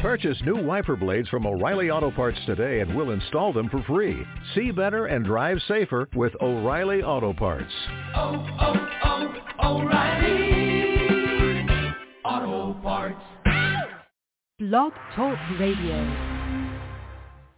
Purchase 0.00 0.38
new 0.46 0.56
wiper 0.56 0.96
blades 0.96 1.28
from 1.28 1.46
O'Reilly 1.46 1.90
Auto 1.90 2.10
Parts 2.10 2.38
today 2.46 2.80
and 2.80 2.96
we'll 2.96 3.10
install 3.10 3.52
them 3.52 3.68
for 3.68 3.82
free. 3.82 4.24
See 4.54 4.70
better 4.70 5.04
and 5.06 5.26
drive 5.26 5.58
safer 5.68 6.08
with 6.14 6.32
O'Reilly 6.40 7.02
Auto 7.02 7.34
Parts. 7.34 7.70
Oh, 8.16 8.46
oh, 8.60 8.88
oh, 9.62 9.82
O'Reilly 9.82 11.10
Auto 12.24 12.80
Parts. 12.80 13.20
Blog 14.58 14.92
Talk 15.14 15.38
Radio. 15.58 16.02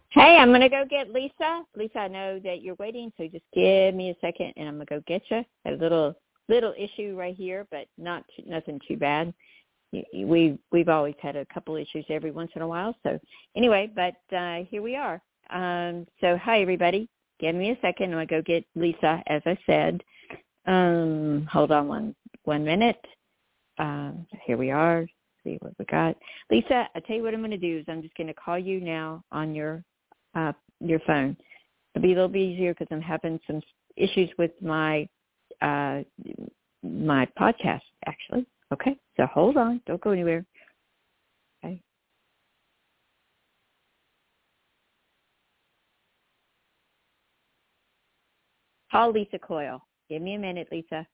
Hey, 0.09 0.35
I'm 0.37 0.51
gonna 0.51 0.67
go 0.67 0.83
get 0.89 1.11
Lisa. 1.11 1.63
Lisa, 1.77 1.99
I 1.99 2.07
know 2.09 2.41
that 2.43 2.61
you're 2.61 2.75
waiting, 2.75 3.13
so 3.15 3.25
just 3.29 3.45
give 3.53 3.95
me 3.95 4.09
a 4.09 4.15
second, 4.19 4.51
and 4.57 4.67
I'm 4.67 4.75
gonna 4.75 4.85
go 4.85 5.01
get 5.07 5.21
you. 5.31 5.45
A 5.65 5.71
little 5.71 6.13
little 6.49 6.73
issue 6.77 7.15
right 7.17 7.35
here, 7.35 7.65
but 7.71 7.87
not 7.97 8.25
nothing 8.45 8.81
too 8.85 8.97
bad. 8.97 9.33
We 9.93 10.57
we've 10.71 10.89
always 10.89 11.15
had 11.21 11.35
a 11.35 11.45
couple 11.53 11.75
issues 11.75 12.05
every 12.09 12.31
once 12.31 12.51
in 12.55 12.61
a 12.61 12.67
while. 12.67 12.95
So 13.03 13.19
anyway, 13.55 13.91
but 13.93 14.35
uh, 14.35 14.63
here 14.69 14.81
we 14.81 14.95
are. 14.95 15.21
Um, 15.49 16.07
so 16.19 16.37
hi 16.37 16.61
everybody. 16.61 17.09
Give 17.39 17.55
me 17.55 17.71
a 17.71 17.77
second. 17.81 18.05
I'm 18.05 18.11
gonna 18.11 18.25
go 18.25 18.41
get 18.41 18.65
Lisa, 18.75 19.21
as 19.27 19.41
I 19.45 19.57
said. 19.65 20.03
Um, 20.65 21.47
hold 21.51 21.71
on 21.71 21.87
one 21.87 22.15
one 22.43 22.63
minute. 22.63 23.03
Um, 23.77 24.25
here 24.45 24.57
we 24.57 24.71
are. 24.71 25.05
See 25.43 25.57
what 25.59 25.73
we 25.77 25.85
got. 25.85 26.15
Lisa, 26.49 26.87
I 26.95 26.99
tell 27.01 27.17
you 27.17 27.23
what 27.23 27.33
I'm 27.33 27.41
going 27.41 27.51
to 27.51 27.57
do 27.57 27.79
is 27.79 27.85
I'm 27.87 28.01
just 28.01 28.15
going 28.15 28.27
to 28.27 28.33
call 28.33 28.57
you 28.57 28.79
now 28.79 29.23
on 29.31 29.53
your 29.53 29.83
uh, 30.35 30.53
your 30.79 30.99
phone. 30.99 31.35
It'll 31.93 32.03
be 32.03 32.13
a 32.13 32.15
little 32.15 32.29
bit 32.29 32.39
easier 32.39 32.73
because 32.73 32.87
I'm 32.91 33.01
having 33.01 33.39
some 33.45 33.61
issues 33.97 34.29
with 34.37 34.51
my 34.61 35.07
uh, 35.61 36.01
my 36.81 37.27
podcast 37.39 37.81
actually. 38.05 38.45
Hold 39.33 39.57
on, 39.57 39.81
don't 39.87 39.99
go 39.99 40.11
anywhere. 40.11 40.45
Okay. 41.65 41.81
Call 48.91 49.11
Lisa 49.11 49.39
Coyle. 49.39 49.81
Give 50.07 50.21
me 50.21 50.35
a 50.35 50.39
minute, 50.39 50.67
Lisa. 50.71 51.07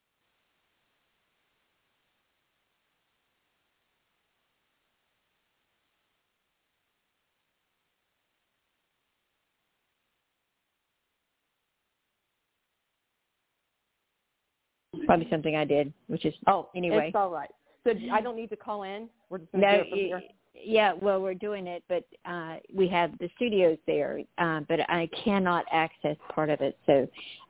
Probably 15.06 15.28
something 15.30 15.56
I 15.56 15.64
did, 15.64 15.94
which 16.08 16.26
is 16.26 16.33
Oh, 16.48 16.70
anyway. 16.76 17.08
it's 17.08 17.16
all 17.16 17.31
right. 17.31 17.50
So 17.83 17.94
I 18.11 18.22
don't 18.22 18.35
need 18.35 18.49
to 18.49 18.55
call 18.58 18.83
in. 18.83 19.09
We're 19.30 19.39
just 19.39 19.52
going 19.52 19.61
to 19.63 19.72
No, 19.72 19.77
do 19.77 19.81
it 19.83 19.89
from 19.89 19.99
here. 19.99 20.22
yeah, 20.53 20.94
well, 20.94 21.22
we're 21.22 21.33
doing 21.33 21.67
it, 21.67 21.83
but 21.88 22.03
uh, 22.25 22.58
we 22.73 22.88
have 22.89 23.17
the 23.19 23.30
studios 23.36 23.77
there, 23.88 24.19
uh, 24.38 24.61
but 24.67 24.81
I 24.89 25.08
cannot 25.23 25.66
access 25.71 26.17
part 26.33 26.49
of 26.49 26.61
it. 26.61 26.77
So 26.86 27.08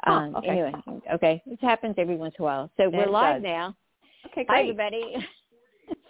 Oh, 0.07 0.11
um, 0.13 0.35
okay. 0.35 0.47
anyway, 0.49 0.73
okay, 1.13 1.41
this 1.45 1.57
happens 1.61 1.95
every 1.97 2.15
once 2.15 2.35
in 2.37 2.43
a 2.43 2.45
while. 2.45 2.69
So 2.77 2.89
we're 2.89 3.07
live 3.09 3.41
does. 3.41 3.43
now. 3.43 3.75
Okay, 4.27 4.45
Hi, 4.49 4.63
great. 4.63 4.69
everybody. 4.69 5.15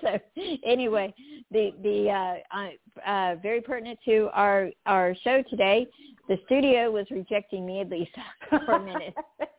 so 0.02 0.20
anyway, 0.66 1.14
the 1.52 1.72
the 1.84 2.10
uh, 2.10 2.36
uh, 2.58 3.10
uh, 3.10 3.36
very 3.42 3.62
pertinent 3.62 4.00
to 4.06 4.30
our 4.34 4.70
our 4.86 5.16
show 5.24 5.42
today. 5.50 5.88
The 6.28 6.38
studio 6.46 6.92
was 6.92 7.08
rejecting 7.10 7.66
me 7.66 7.82
at 7.82 7.90
least 7.90 8.12
for 8.50 8.74
a 8.74 8.80
minute. 8.84 9.16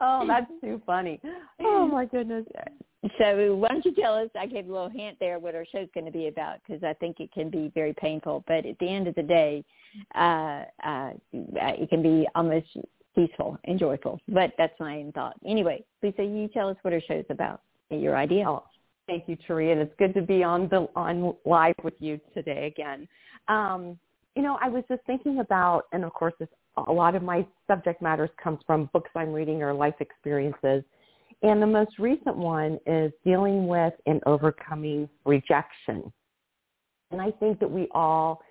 oh, 0.00 0.24
that's 0.26 0.50
too 0.62 0.80
funny. 0.86 1.20
Oh 1.70 1.86
my 1.86 2.04
goodness. 2.04 2.44
So 3.18 3.54
why 3.56 3.68
don't 3.68 3.84
you 3.84 3.94
tell 3.94 4.14
us? 4.14 4.28
I 4.38 4.46
gave 4.46 4.68
a 4.68 4.72
little 4.72 4.90
hint 4.90 5.16
there 5.20 5.38
what 5.38 5.54
our 5.54 5.64
show's 5.72 5.88
going 5.94 6.04
to 6.04 6.12
be 6.12 6.26
about 6.26 6.58
because 6.66 6.82
I 6.84 6.92
think 6.94 7.18
it 7.18 7.32
can 7.32 7.48
be 7.48 7.72
very 7.74 7.94
painful. 7.94 8.44
But 8.46 8.66
at 8.66 8.78
the 8.78 8.88
end 8.88 9.08
of 9.08 9.14
the 9.14 9.22
day, 9.22 9.64
uh, 10.14 10.64
uh, 10.84 11.12
it 11.32 11.88
can 11.88 12.02
be 12.02 12.28
almost 12.34 12.66
peaceful 13.14 13.58
and 13.64 13.78
joyful. 13.78 14.20
But 14.28 14.52
that's 14.58 14.78
my 14.78 14.98
own 14.98 15.12
thought. 15.12 15.36
Anyway, 15.46 15.84
Lisa, 16.02 16.22
you 16.22 16.48
tell 16.52 16.68
us 16.68 16.76
what 16.82 16.92
our 16.92 17.00
show's 17.00 17.24
about. 17.30 17.62
Your 17.88 18.16
idea. 18.16 18.48
Oh, 18.48 18.64
thank 19.06 19.24
you, 19.28 19.36
Taria. 19.48 19.72
And 19.72 19.80
it's 19.80 19.94
good 19.98 20.12
to 20.14 20.22
be 20.22 20.42
on 20.44 20.68
the 20.68 20.88
on 20.94 21.34
live 21.44 21.74
with 21.82 21.94
you 22.00 22.20
today 22.34 22.66
again. 22.66 23.08
Um, 23.48 23.98
you 24.36 24.42
know, 24.42 24.58
I 24.60 24.68
was 24.68 24.84
just 24.88 25.02
thinking 25.06 25.40
about, 25.40 25.84
and 25.92 26.04
of 26.04 26.12
course, 26.12 26.34
this, 26.38 26.48
a 26.86 26.92
lot 26.92 27.14
of 27.14 27.22
my 27.22 27.44
subject 27.66 28.00
matters 28.00 28.30
comes 28.42 28.60
from 28.66 28.88
books 28.92 29.10
I'm 29.16 29.32
reading 29.32 29.62
or 29.62 29.74
life 29.74 29.94
experiences. 30.00 30.84
And 31.42 31.62
the 31.62 31.66
most 31.66 31.98
recent 31.98 32.36
one 32.36 32.78
is 32.86 33.12
dealing 33.24 33.66
with 33.66 33.94
and 34.06 34.20
overcoming 34.26 35.08
rejection. 35.24 36.12
And 37.10 37.20
I 37.20 37.30
think 37.30 37.58
that 37.60 37.70
we 37.70 37.88
all, 37.92 38.42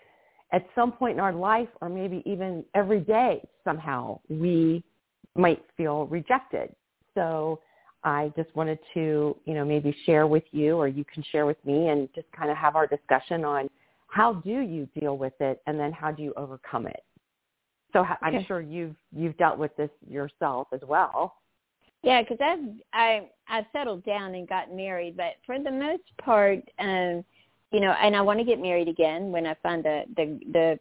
at 0.51 0.65
some 0.73 0.91
point 0.91 1.13
in 1.13 1.19
our 1.19 1.33
life, 1.33 1.69
or 1.81 1.89
maybe 1.89 2.23
even 2.25 2.65
every 2.73 3.01
day, 3.01 3.47
somehow, 3.63 4.19
we 4.27 4.83
might 5.35 5.63
feel 5.77 6.07
rejected. 6.07 6.73
So 7.13 7.59
I 8.03 8.31
just 8.35 8.53
wanted 8.55 8.79
to, 8.93 9.35
you 9.45 9.53
know, 9.53 9.65
maybe 9.65 9.95
share 10.05 10.25
with 10.25 10.43
you 10.51 10.75
or 10.75 10.87
you 10.87 11.05
can 11.05 11.23
share 11.31 11.45
with 11.45 11.63
me 11.65 11.89
and 11.89 12.09
just 12.15 12.27
kind 12.31 12.49
of 12.49 12.57
have 12.57 12.75
our 12.75 12.87
discussion 12.87 13.45
on 13.45 13.69
how 14.07 14.33
do 14.33 14.59
you 14.61 14.87
deal 14.99 15.17
with 15.17 15.33
it 15.39 15.61
and 15.67 15.79
then 15.79 15.91
how 15.91 16.11
do 16.11 16.23
you 16.23 16.33
overcome 16.37 16.87
it. 16.87 17.03
So 17.93 18.05
I'm 18.21 18.45
sure 18.45 18.61
you've 18.61 18.95
you've 19.15 19.35
dealt 19.37 19.57
with 19.57 19.75
this 19.75 19.89
yourself 20.07 20.67
as 20.73 20.81
well. 20.87 21.35
Yeah, 22.03 22.21
because 22.21 22.37
I've 22.41 22.59
I 22.93 23.29
I've 23.49 23.65
settled 23.73 24.05
down 24.05 24.35
and 24.35 24.47
gotten 24.47 24.75
married, 24.75 25.17
but 25.17 25.35
for 25.45 25.59
the 25.59 25.71
most 25.71 26.03
part, 26.21 26.59
um, 26.79 27.23
you 27.71 27.79
know, 27.79 27.93
and 28.01 28.15
I 28.15 28.21
want 28.21 28.39
to 28.39 28.45
get 28.45 28.59
married 28.59 28.87
again 28.87 29.31
when 29.31 29.45
I 29.45 29.55
find 29.61 29.83
the 29.83 30.03
the 30.15 30.39
the 30.51 30.79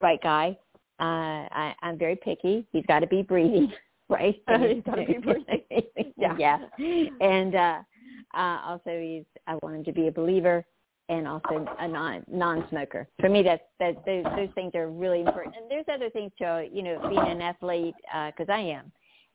right 0.00 0.20
guy. 0.22 0.56
Uh, 1.00 1.48
I, 1.50 1.74
I'm 1.80 1.96
very 1.96 2.16
picky. 2.16 2.66
He's 2.72 2.84
got 2.86 2.98
to 3.00 3.06
be 3.06 3.22
breathing, 3.22 3.72
right? 4.10 4.36
He's 4.68 4.82
gotta 4.84 5.06
be 5.06 5.18
breathing. 5.18 5.62
Yeah. 6.18 6.36
yeah. 6.36 6.58
And 7.22 7.54
uh, 7.54 7.78
uh, 8.34 8.60
also, 8.62 8.90
he's 9.00 9.24
I 9.46 9.54
want 9.62 9.76
him 9.76 9.84
to 9.84 9.92
be 9.92 10.08
a 10.08 10.12
believer 10.12 10.66
and 11.08 11.26
also 11.26 11.66
a 11.78 11.88
non 11.88 12.22
non-smoker. 12.30 13.08
For 13.20 13.30
me, 13.30 13.42
that's 13.42 13.62
that 13.78 14.04
those, 14.04 14.24
those 14.36 14.50
things 14.54 14.74
are 14.74 14.90
really 14.90 15.20
important. 15.20 15.54
And 15.56 15.70
there's 15.70 15.86
other 15.90 16.10
things 16.10 16.30
too. 16.36 16.68
You 16.70 16.82
know, 16.82 17.08
being 17.08 17.26
an 17.26 17.40
athlete 17.40 17.94
because 18.36 18.50
I 18.50 18.58
am 18.58 18.92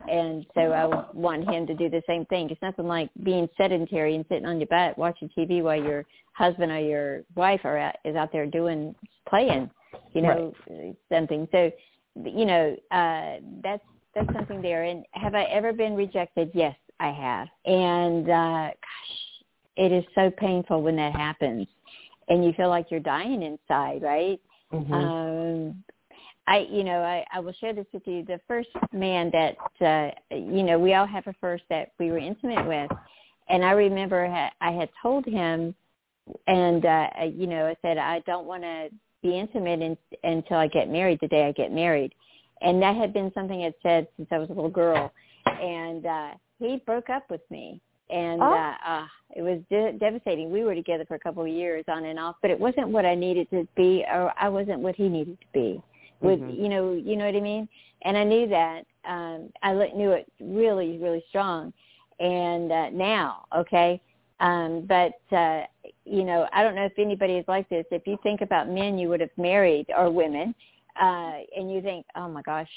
and 0.07 0.45
so 0.53 0.61
I 0.61 0.85
want 1.13 1.49
him 1.49 1.65
to 1.67 1.73
do 1.73 1.89
the 1.89 2.01
same 2.07 2.25
thing. 2.25 2.49
It's 2.49 2.61
nothing 2.61 2.87
like 2.87 3.09
being 3.23 3.49
sedentary 3.57 4.15
and 4.15 4.25
sitting 4.29 4.45
on 4.45 4.59
your 4.59 4.67
butt 4.67 4.97
watching 4.97 5.29
TV 5.37 5.63
while 5.63 5.81
your 5.81 6.05
husband 6.33 6.71
or 6.71 6.79
your 6.79 7.23
wife 7.35 7.61
are 7.63 7.77
out, 7.77 7.95
is 8.05 8.15
out 8.15 8.31
there 8.31 8.45
doing 8.45 8.93
playing, 9.27 9.69
you 10.13 10.21
know, 10.21 10.53
something. 11.11 11.47
So, 11.51 11.71
you 12.23 12.45
know, 12.45 12.75
uh, 12.91 13.41
that's 13.63 13.83
that's 14.13 14.31
something 14.33 14.61
there. 14.61 14.83
And 14.83 15.05
have 15.11 15.33
I 15.33 15.43
ever 15.45 15.73
been 15.73 15.95
rejected? 15.95 16.51
Yes, 16.53 16.75
I 16.99 17.11
have. 17.11 17.47
And 17.65 18.29
uh, 18.29 18.69
gosh, 18.69 19.45
it 19.77 19.91
is 19.91 20.03
so 20.13 20.31
painful 20.37 20.81
when 20.81 20.95
that 20.97 21.13
happens, 21.13 21.67
and 22.29 22.45
you 22.45 22.53
feel 22.53 22.69
like 22.69 22.91
you're 22.91 22.99
dying 22.99 23.41
inside, 23.41 24.01
right? 24.01 24.39
Mhm. 24.71 24.91
Um, 24.91 25.64
I, 26.47 26.67
you 26.69 26.83
know, 26.83 27.01
I, 27.01 27.25
I 27.33 27.39
will 27.39 27.53
share 27.53 27.73
this 27.73 27.87
with 27.91 28.03
you. 28.05 28.23
The 28.23 28.39
first 28.47 28.69
man 28.93 29.31
that, 29.33 29.55
uh, 29.85 30.35
you 30.35 30.63
know, 30.63 30.77
we 30.77 30.93
all 30.93 31.07
have 31.07 31.25
a 31.27 31.33
first 31.41 31.63
that 31.69 31.91
we 31.99 32.11
were 32.11 32.19
intimate 32.19 32.67
with, 32.67 32.91
and 33.49 33.63
I 33.65 33.71
remember 33.71 34.27
ha- 34.27 34.51
I 34.61 34.71
had 34.71 34.89
told 35.01 35.25
him, 35.25 35.73
and 36.47 36.85
uh, 36.85 37.07
you 37.33 37.47
know, 37.47 37.65
I 37.65 37.75
said 37.81 37.97
I 37.97 38.19
don't 38.21 38.45
want 38.45 38.63
to 38.63 38.89
be 39.23 39.37
intimate 39.37 39.81
in, 39.81 39.97
until 40.23 40.57
I 40.57 40.67
get 40.67 40.89
married. 40.89 41.19
The 41.21 41.27
day 41.27 41.47
I 41.47 41.51
get 41.51 41.71
married, 41.71 42.13
and 42.61 42.81
that 42.81 42.95
had 42.95 43.11
been 43.11 43.31
something 43.33 43.63
I'd 43.63 43.73
said 43.81 44.07
since 44.15 44.27
I 44.31 44.37
was 44.37 44.49
a 44.49 44.53
little 44.53 44.69
girl, 44.69 45.11
and 45.47 46.05
uh, 46.05 46.29
he 46.59 46.77
broke 46.85 47.09
up 47.09 47.29
with 47.29 47.41
me. 47.49 47.81
And 48.11 48.39
Oh. 48.39 48.53
uh, 48.53 48.73
uh, 48.87 49.07
it 49.35 49.41
was 49.41 49.59
de- 49.71 49.93
devastating. 49.93 50.51
We 50.51 50.63
were 50.63 50.75
together 50.75 51.05
for 51.07 51.15
a 51.15 51.19
couple 51.19 51.41
of 51.41 51.49
years 51.49 51.83
on 51.87 52.05
and 52.05 52.19
off, 52.19 52.35
but 52.43 52.51
it 52.51 52.59
wasn't 52.59 52.89
what 52.89 53.03
I 53.03 53.15
needed 53.15 53.49
to 53.49 53.67
be, 53.75 54.05
or 54.13 54.31
I 54.39 54.47
wasn't 54.47 54.81
what 54.81 54.95
he 54.95 55.09
needed 55.09 55.39
to 55.41 55.47
be 55.51 55.81
with 56.21 56.39
Mhm. 56.39 56.57
you 56.57 56.69
know 56.69 56.93
you 56.93 57.15
know 57.15 57.25
what 57.25 57.35
I 57.35 57.39
mean. 57.41 57.67
And 58.03 58.17
I 58.17 58.23
knew 58.23 58.47
that 58.47 58.85
um, 59.05 59.51
I 59.63 59.73
knew 59.73 60.11
it 60.11 60.31
really 60.39 60.97
really 60.97 61.23
strong. 61.29 61.73
And 62.19 62.71
uh, 62.71 62.89
now, 62.91 63.45
okay, 63.55 63.99
um, 64.39 64.85
but 64.87 65.19
uh, 65.35 65.63
you 66.05 66.23
know 66.23 66.47
I 66.53 66.63
don't 66.63 66.75
know 66.75 66.85
if 66.85 66.97
anybody 66.97 67.33
is 67.33 67.45
like 67.47 67.67
this. 67.69 67.85
If 67.91 68.07
you 68.07 68.17
think 68.23 68.41
about 68.41 68.69
men 68.69 68.97
you 68.97 69.09
would 69.09 69.21
have 69.21 69.35
married 69.37 69.87
or 69.97 70.09
women, 70.09 70.55
uh, 71.01 71.39
and 71.57 71.71
you 71.71 71.81
think, 71.81 72.05
oh 72.15 72.29
my 72.29 72.41
gosh, 72.41 72.69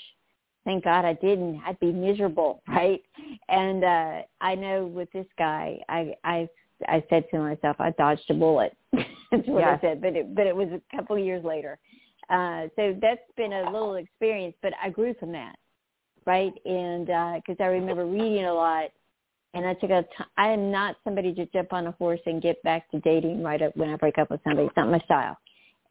thank 0.65 0.85
God 0.85 1.05
I 1.05 1.13
didn't. 1.15 1.61
I'd 1.67 1.79
be 1.81 1.93
miserable, 1.93 2.63
right? 2.69 3.03
And 3.49 3.85
uh, 3.85 4.23
I 4.41 4.55
know 4.55 4.87
with 4.87 5.11
this 5.13 5.27
guy, 5.39 5.79
I 5.89 6.15
I 6.25 6.49
I 6.89 7.03
said 7.11 7.25
to 7.31 7.39
myself, 7.39 7.77
I 7.81 7.91
dodged 7.91 8.29
a 8.31 8.35
bullet. 8.35 8.77
That's 8.93 9.47
what 9.47 9.61
Yes. 9.61 9.79
I 9.79 9.87
said, 9.87 10.01
but 10.01 10.17
it 10.17 10.35
but 10.35 10.47
it 10.47 10.55
was 10.57 10.69
a 10.69 10.97
couple 10.97 11.17
of 11.17 11.25
years 11.25 11.45
later. 11.45 11.79
Uh, 12.31 12.69
so 12.77 12.97
that's 13.01 13.21
been 13.37 13.53
a 13.53 13.71
little 13.71 13.97
experience, 13.97 14.57
but 14.63 14.73
I 14.83 14.91
grew 14.91 15.15
from 15.21 15.33
that, 15.33 15.57
right? 16.27 16.53
And 16.65 17.07
because 17.07 17.57
I 17.61 17.67
remember 17.67 18.07
reading 18.07 18.45
a 18.47 18.53
lot 18.55 18.91
And 19.55 19.67
I 19.67 19.75
took 19.75 19.91
a 19.91 20.03
t- 20.03 20.25
I 20.37 20.49
am 20.51 20.71
not 20.71 20.97
somebody 21.05 21.35
to 21.35 21.47
jump 21.47 21.73
on 21.73 21.87
a 21.87 21.93
horse 21.93 22.21
and 22.27 22.43
get 22.43 22.63
back 22.63 22.91
to 22.91 23.01
dating 23.01 23.43
right 23.43 23.63
up 23.63 23.77
when 23.77 23.91
I 23.91 23.97
break 23.97 24.19
up 24.19 24.31
with 24.31 24.41
somebody. 24.45 24.67
It's 24.67 24.77
not 24.77 24.91
my 24.91 25.01
style. 25.01 25.39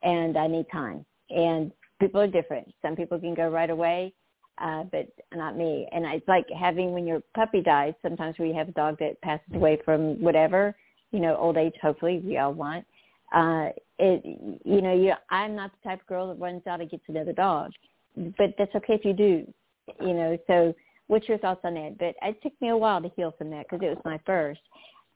And 0.03 0.37
I 0.37 0.47
need 0.47 0.67
time. 0.71 1.05
And 1.31 1.71
people 1.99 2.21
are 2.21 2.27
different. 2.27 2.73
Some 2.83 2.95
people 2.95 3.19
can 3.19 3.33
go 3.33 3.49
right 3.49 3.69
away, 3.69 4.13
uh, 4.59 4.83
but 4.91 5.07
not 5.35 5.57
me. 5.57 5.87
And 5.91 6.05
it's 6.05 6.27
like 6.27 6.45
having 6.57 6.93
when 6.93 7.07
your 7.07 7.21
puppy 7.35 7.61
dies, 7.61 7.95
sometimes 8.03 8.37
we 8.39 8.53
have 8.53 8.69
a 8.69 8.73
dog 8.73 8.97
that 8.99 9.19
passes 9.21 9.55
away 9.55 9.79
from 9.83 10.21
whatever, 10.21 10.75
you 11.11 11.19
know, 11.19 11.35
old 11.37 11.57
age 11.57 11.73
hopefully 11.81 12.21
we 12.23 12.37
all 12.37 12.53
want. 12.53 12.85
Uh 13.33 13.69
it 13.99 14.59
you 14.63 14.81
know, 14.81 14.93
you 14.93 15.13
I'm 15.29 15.55
not 15.55 15.71
the 15.71 15.89
type 15.89 16.01
of 16.01 16.07
girl 16.07 16.27
that 16.27 16.39
runs 16.39 16.65
out 16.67 16.81
and 16.81 16.89
gets 16.89 17.03
another 17.07 17.33
dog. 17.33 17.71
But 18.15 18.55
that's 18.57 18.73
okay 18.75 18.93
if 18.93 19.05
you 19.05 19.13
do. 19.13 19.53
You 20.01 20.13
know, 20.13 20.37
so 20.47 20.73
what's 21.07 21.27
your 21.27 21.37
thoughts 21.37 21.61
on 21.63 21.75
that? 21.75 21.97
But 21.97 22.15
it 22.21 22.41
took 22.41 22.53
me 22.61 22.69
a 22.69 22.77
while 22.77 23.01
to 23.01 23.09
heal 23.15 23.33
from 23.37 23.49
that 23.51 23.67
because 23.69 23.85
it 23.85 23.89
was 23.89 24.01
my 24.05 24.19
first, 24.25 24.61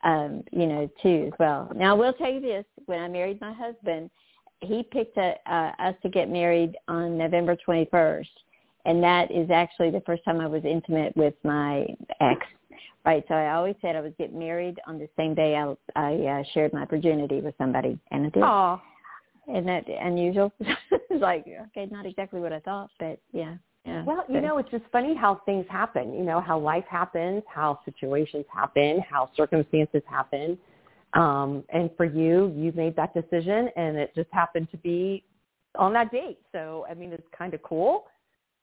um, 0.04 0.44
you 0.52 0.68
know, 0.68 0.90
too 1.02 1.30
as 1.31 1.40
well. 1.40 1.72
Now 1.75 1.92
I 1.92 1.98
will 1.98 2.13
tell 2.13 2.31
you 2.31 2.42
this: 2.42 2.66
when 2.86 3.00
I 3.00 3.08
married 3.08 3.40
my 3.42 3.54
husband, 3.54 4.10
he 4.62 4.84
picked 4.84 5.18
a, 5.18 5.36
uh, 5.48 5.72
us 5.80 5.96
to 6.04 6.10
get 6.10 6.30
married 6.30 6.78
on 6.88 7.18
November 7.18 7.57
21st, 7.68 8.28
and 8.86 9.04
that 9.04 9.31
is 9.31 9.50
actually 9.50 9.92
the 9.92 10.02
first 10.02 10.24
time 10.24 10.40
I 10.40 10.48
was 10.48 10.64
intimate 10.66 11.16
with 11.18 11.34
my 11.44 11.86
ex. 12.19 12.40
Right, 13.06 13.24
so 13.28 13.33
I 13.33 13.54
always 13.54 13.75
said 13.81 13.95
I 13.95 14.01
would 14.01 14.18
get 14.18 14.33
married 14.33 14.80
on 14.86 15.00
the 15.00 15.10
same 15.18 15.33
day 15.33 15.56
I, 15.56 15.75
I 15.95 16.13
uh, 16.13 16.44
shared 16.54 16.72
my 16.72 16.86
virginity 16.86 17.42
with 17.42 17.56
somebody, 17.57 18.00
and 18.12 18.28
I 18.28 18.30
did. 18.30 18.44
Aw. 18.44 18.81
Isn't 19.50 19.66
that 19.66 19.86
unusual? 19.88 20.51
it's 20.60 21.22
like 21.22 21.45
okay, 21.69 21.88
not 21.92 22.06
exactly 22.06 22.39
what 22.39 22.54
I 22.54 22.60
thought, 22.60 22.92
but 23.00 23.19
yeah. 23.33 23.56
Yeah. 23.86 24.04
Well, 24.04 24.24
you 24.30 24.42
know, 24.42 24.60
it's 24.60 24.69
just 24.69 24.83
funny 24.92 25.16
how 25.16 25.42
things 25.45 25.66
happen. 25.68 26.13
You 26.13 26.24
know, 26.24 26.39
how 26.39 26.60
life 26.60 26.86
happens, 26.88 27.42
how 27.48 27.80
situations 27.83 28.45
happen, 28.54 29.01
how 29.10 29.31
circumstances 29.36 30.04
happen. 30.07 30.56
Um, 31.13 31.63
and 31.69 31.89
for 31.98 32.06
you, 32.06 32.54
you 32.56 32.72
made 32.75 32.95
that 32.98 33.13
decision, 33.16 33.69
and 33.75 33.98
it 33.98 34.13
just 34.16 34.30
happened 34.31 34.69
to 34.69 34.78
be 34.78 35.24
on 35.75 35.94
that 35.94 36.12
date. 36.12 36.39
So, 36.51 36.86
I 36.89 36.94
mean, 36.94 37.12
it's 37.12 37.28
kind 37.36 37.56
of 37.56 37.63
cool 37.63 38.06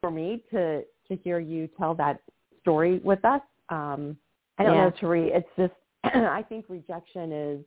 for 0.00 0.10
me 0.10 0.44
to 0.52 0.82
to 1.08 1.16
hear 1.16 1.40
you 1.40 1.68
tell 1.78 1.94
that 1.96 2.20
story 2.60 3.00
with 3.02 3.24
us. 3.24 3.40
Um, 3.70 4.16
I 4.58 4.64
don't 4.64 4.74
Yeah. 4.74 4.84
know, 4.84 4.90
Tari. 4.90 5.30
It's 5.32 5.48
just 5.56 5.74
I 6.04 6.42
think 6.48 6.66
rejection 6.68 7.32
is 7.32 7.64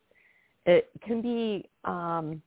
it 0.66 0.90
can 1.02 1.22
be 1.22 1.70
um, 1.86 2.42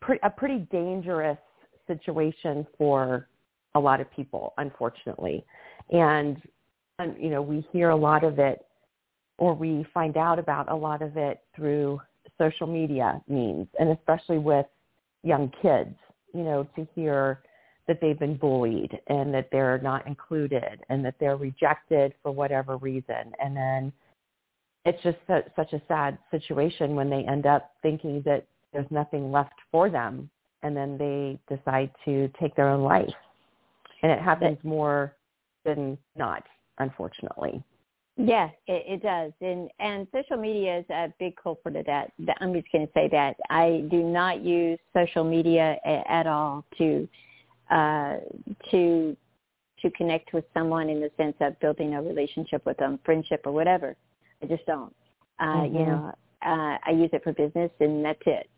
pre- 0.00 0.20
a 0.22 0.30
pretty 0.30 0.60
dangerous 0.70 1.38
situation 1.86 2.66
for 2.76 3.28
a 3.74 3.80
lot 3.80 4.00
of 4.00 4.10
people, 4.10 4.54
unfortunately. 4.58 5.44
And, 5.90 6.40
and 6.98 7.16
you 7.18 7.30
know, 7.30 7.42
we 7.42 7.66
hear 7.72 7.90
a 7.90 7.96
lot 7.96 8.24
of 8.24 8.38
it 8.38 8.64
or 9.38 9.54
we 9.54 9.86
find 9.94 10.16
out 10.16 10.38
about 10.38 10.70
a 10.70 10.74
lot 10.74 11.00
of 11.02 11.16
it 11.16 11.42
through 11.54 12.00
social 12.38 12.66
media 12.66 13.20
means 13.28 13.66
and 13.78 13.90
especially 13.90 14.38
with 14.38 14.66
young 15.22 15.50
kids, 15.62 15.94
you 16.34 16.42
know, 16.42 16.66
to 16.76 16.86
hear 16.94 17.40
that 17.88 18.00
they've 18.00 18.18
been 18.18 18.36
bullied 18.36 18.96
and 19.08 19.34
that 19.34 19.48
they're 19.50 19.78
not 19.78 20.06
included 20.06 20.80
and 20.90 21.04
that 21.04 21.14
they're 21.18 21.36
rejected 21.36 22.12
for 22.22 22.30
whatever 22.30 22.76
reason. 22.76 23.32
And 23.42 23.56
then 23.56 23.92
it's 24.84 25.02
just 25.02 25.16
su- 25.26 25.50
such 25.56 25.72
a 25.72 25.82
sad 25.88 26.18
situation 26.30 26.94
when 26.94 27.10
they 27.10 27.24
end 27.24 27.46
up 27.46 27.72
thinking 27.82 28.22
that 28.26 28.46
there's 28.72 28.86
nothing 28.90 29.32
left 29.32 29.54
for 29.72 29.90
them 29.90 30.30
and 30.62 30.76
then 30.76 30.98
they 30.98 31.38
decide 31.54 31.90
to 32.04 32.30
take 32.38 32.54
their 32.54 32.68
own 32.68 32.82
life. 32.82 33.08
And 34.02 34.12
it 34.12 34.20
happens 34.20 34.58
more 34.62 35.16
than 35.64 35.98
not, 36.16 36.44
unfortunately. 36.78 37.62
Yeah, 38.20 38.48
it, 38.66 39.00
it 39.00 39.02
does, 39.02 39.32
and 39.40 39.70
and 39.78 40.08
social 40.12 40.36
media 40.42 40.80
is 40.80 40.84
a 40.90 41.12
big 41.20 41.36
culprit 41.40 41.76
of 41.76 41.86
that. 41.86 42.10
I'm 42.40 42.52
just 42.52 42.66
going 42.72 42.84
to 42.84 42.92
say 42.92 43.08
that 43.12 43.36
I 43.48 43.86
do 43.92 44.02
not 44.02 44.42
use 44.42 44.80
social 44.92 45.22
media 45.22 45.76
a, 45.86 46.02
at 46.10 46.26
all 46.26 46.64
to 46.78 47.08
uh, 47.70 48.16
to 48.70 49.16
to 49.82 49.90
connect 49.92 50.32
with 50.32 50.44
someone 50.52 50.88
in 50.88 51.00
the 51.00 51.10
sense 51.16 51.36
of 51.40 51.58
building 51.60 51.94
a 51.94 52.02
relationship 52.02 52.66
with 52.66 52.76
them, 52.78 52.98
friendship 53.04 53.42
or 53.44 53.52
whatever. 53.52 53.94
I 54.42 54.46
just 54.46 54.66
don't. 54.66 54.94
Uh, 55.38 55.68
You 55.70 55.80
Mhm. 55.80 55.86
know, 55.86 56.12
uh, 56.42 56.78
I 56.84 56.90
use 56.90 57.10
it 57.12 57.22
for 57.22 57.32
business, 57.32 57.70
and 57.80 58.04
that's 58.04 58.26
it 58.26 58.48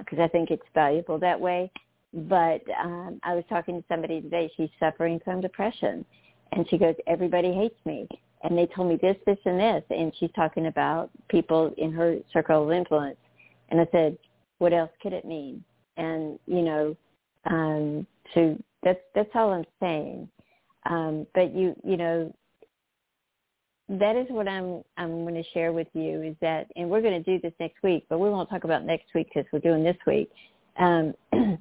because 0.00 0.18
I 0.18 0.28
think 0.28 0.50
it's 0.50 0.66
valuable 0.74 1.18
that 1.18 1.40
way. 1.40 1.70
But 2.12 2.62
um, 2.76 3.20
I 3.22 3.34
was 3.34 3.44
talking 3.48 3.80
to 3.80 3.88
somebody 3.88 4.20
today. 4.20 4.50
She's 4.56 4.70
suffering 4.80 5.20
from 5.20 5.40
depression, 5.40 6.04
and 6.52 6.68
she 6.68 6.78
goes, 6.78 6.96
"Everybody 7.06 7.52
hates 7.52 7.84
me." 7.84 8.08
and 8.42 8.56
they 8.56 8.66
told 8.66 8.88
me 8.88 8.96
this, 8.96 9.16
this, 9.26 9.38
and 9.44 9.58
this, 9.58 9.82
and 9.90 10.12
she's 10.18 10.30
talking 10.32 10.66
about 10.66 11.10
people 11.28 11.74
in 11.76 11.92
her 11.92 12.18
circle 12.32 12.64
of 12.64 12.70
influence. 12.70 13.16
And 13.70 13.80
I 13.80 13.86
said, 13.90 14.16
what 14.58 14.72
else 14.72 14.90
could 15.02 15.12
it 15.12 15.24
mean? 15.24 15.62
And 15.96 16.38
you 16.46 16.62
know, 16.62 16.96
um, 17.46 18.06
so 18.34 18.56
that's 18.82 19.00
that's 19.14 19.30
all 19.34 19.52
I'm 19.52 19.64
saying. 19.80 20.28
Um, 20.88 21.26
but 21.34 21.54
you 21.54 21.74
you 21.84 21.96
know, 21.96 22.34
that 23.88 24.16
is 24.16 24.26
what 24.28 24.48
I'm 24.48 24.82
I'm 24.96 25.22
going 25.22 25.34
to 25.34 25.50
share 25.52 25.72
with 25.72 25.88
you 25.94 26.22
is 26.22 26.36
that, 26.40 26.66
and 26.76 26.88
we're 26.88 27.00
going 27.00 27.22
to 27.22 27.30
do 27.30 27.40
this 27.40 27.54
next 27.58 27.82
week, 27.82 28.06
but 28.08 28.18
we 28.18 28.30
won't 28.30 28.50
talk 28.50 28.64
about 28.64 28.84
next 28.84 29.06
week 29.14 29.28
because 29.32 29.48
we're 29.52 29.60
doing 29.60 29.84
this 29.84 29.96
week. 30.06 30.30
Um, 30.78 31.14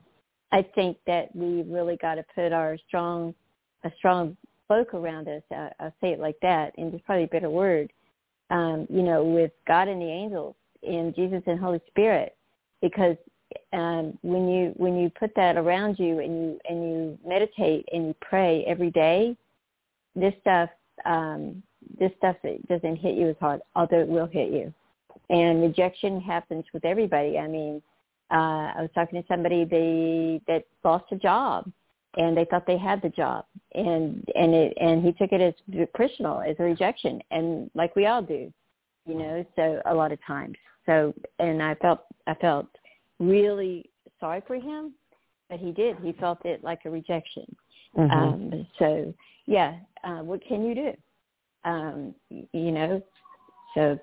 I 0.51 0.65
think 0.75 0.97
that 1.07 1.35
we 1.35 1.63
really 1.63 1.97
got 1.97 2.15
to 2.15 2.25
put 2.35 2.53
our 2.53 2.77
strong 2.87 3.33
a 3.83 3.91
strong 3.97 4.35
cloak 4.67 4.93
around 4.93 5.27
us. 5.27 5.41
I, 5.51 5.69
I'll 5.79 5.93
say 6.01 6.11
it 6.11 6.19
like 6.19 6.37
that, 6.41 6.73
and 6.77 6.91
there's 6.91 7.01
probably 7.05 7.25
a 7.25 7.27
better 7.27 7.49
word. 7.49 7.91
Um, 8.49 8.87
you 8.89 9.03
know, 9.03 9.25
with 9.25 9.51
God 9.67 9.87
and 9.89 10.01
the 10.01 10.05
angels, 10.05 10.55
and 10.83 11.13
Jesus 11.15 11.41
and 11.47 11.59
Holy 11.59 11.81
Spirit, 11.89 12.35
because 12.81 13.17
um, 13.73 14.17
when 14.21 14.47
you 14.47 14.73
when 14.77 14.97
you 14.97 15.09
put 15.09 15.31
that 15.35 15.57
around 15.57 15.99
you 15.99 16.19
and 16.19 16.33
you 16.41 16.59
and 16.69 16.83
you 16.83 17.19
meditate 17.25 17.87
and 17.91 18.07
you 18.07 18.15
pray 18.21 18.63
every 18.67 18.91
day, 18.91 19.35
this 20.15 20.33
stuff 20.41 20.69
um, 21.05 21.61
this 21.99 22.11
stuff 22.17 22.35
doesn't 22.67 22.97
hit 22.97 23.15
you 23.15 23.29
as 23.29 23.35
hard, 23.39 23.61
although 23.75 23.99
it 23.99 24.07
will 24.07 24.27
hit 24.27 24.51
you. 24.51 24.73
And 25.29 25.61
rejection 25.61 26.21
happens 26.21 26.65
with 26.73 26.85
everybody. 26.85 27.37
I 27.37 27.47
mean, 27.47 27.81
uh, 28.31 28.73
I 28.75 28.81
was 28.81 28.89
talking 28.93 29.21
to 29.21 29.27
somebody 29.27 29.65
they 29.65 30.41
that 30.47 30.65
lost 30.83 31.05
a 31.11 31.15
job 31.15 31.71
and 32.17 32.35
they 32.35 32.45
thought 32.45 32.65
they 32.65 32.77
had 32.77 33.01
the 33.01 33.09
job 33.09 33.45
and 33.75 34.27
and 34.35 34.53
it 34.53 34.73
and 34.79 35.03
he 35.03 35.11
took 35.13 35.31
it 35.31 35.41
as 35.41 35.87
personal 35.93 36.41
as 36.41 36.55
a 36.59 36.63
rejection 36.63 37.21
and 37.31 37.69
like 37.75 37.95
we 37.95 38.05
all 38.05 38.21
do 38.21 38.51
you 39.05 39.15
know 39.15 39.45
so 39.55 39.81
a 39.85 39.93
lot 39.93 40.11
of 40.11 40.19
times 40.25 40.55
so 40.85 41.13
and 41.39 41.61
i 41.61 41.75
felt 41.75 42.01
i 42.25 42.33
felt 42.35 42.67
really 43.19 43.89
sorry 44.19 44.41
for 44.45 44.55
him 44.55 44.93
but 45.49 45.59
he 45.59 45.71
did 45.71 45.97
he 46.03 46.11
felt 46.13 46.43
it 46.45 46.63
like 46.63 46.79
a 46.85 46.89
rejection 46.89 47.45
Mhm. 47.97 48.11
um 48.11 48.67
so 48.77 49.13
yeah 49.45 49.75
uh 50.03 50.19
what 50.19 50.41
can 50.45 50.65
you 50.65 50.75
do 50.75 50.93
um 51.65 52.15
you 52.29 52.71
know 52.71 53.01
so 53.73 53.97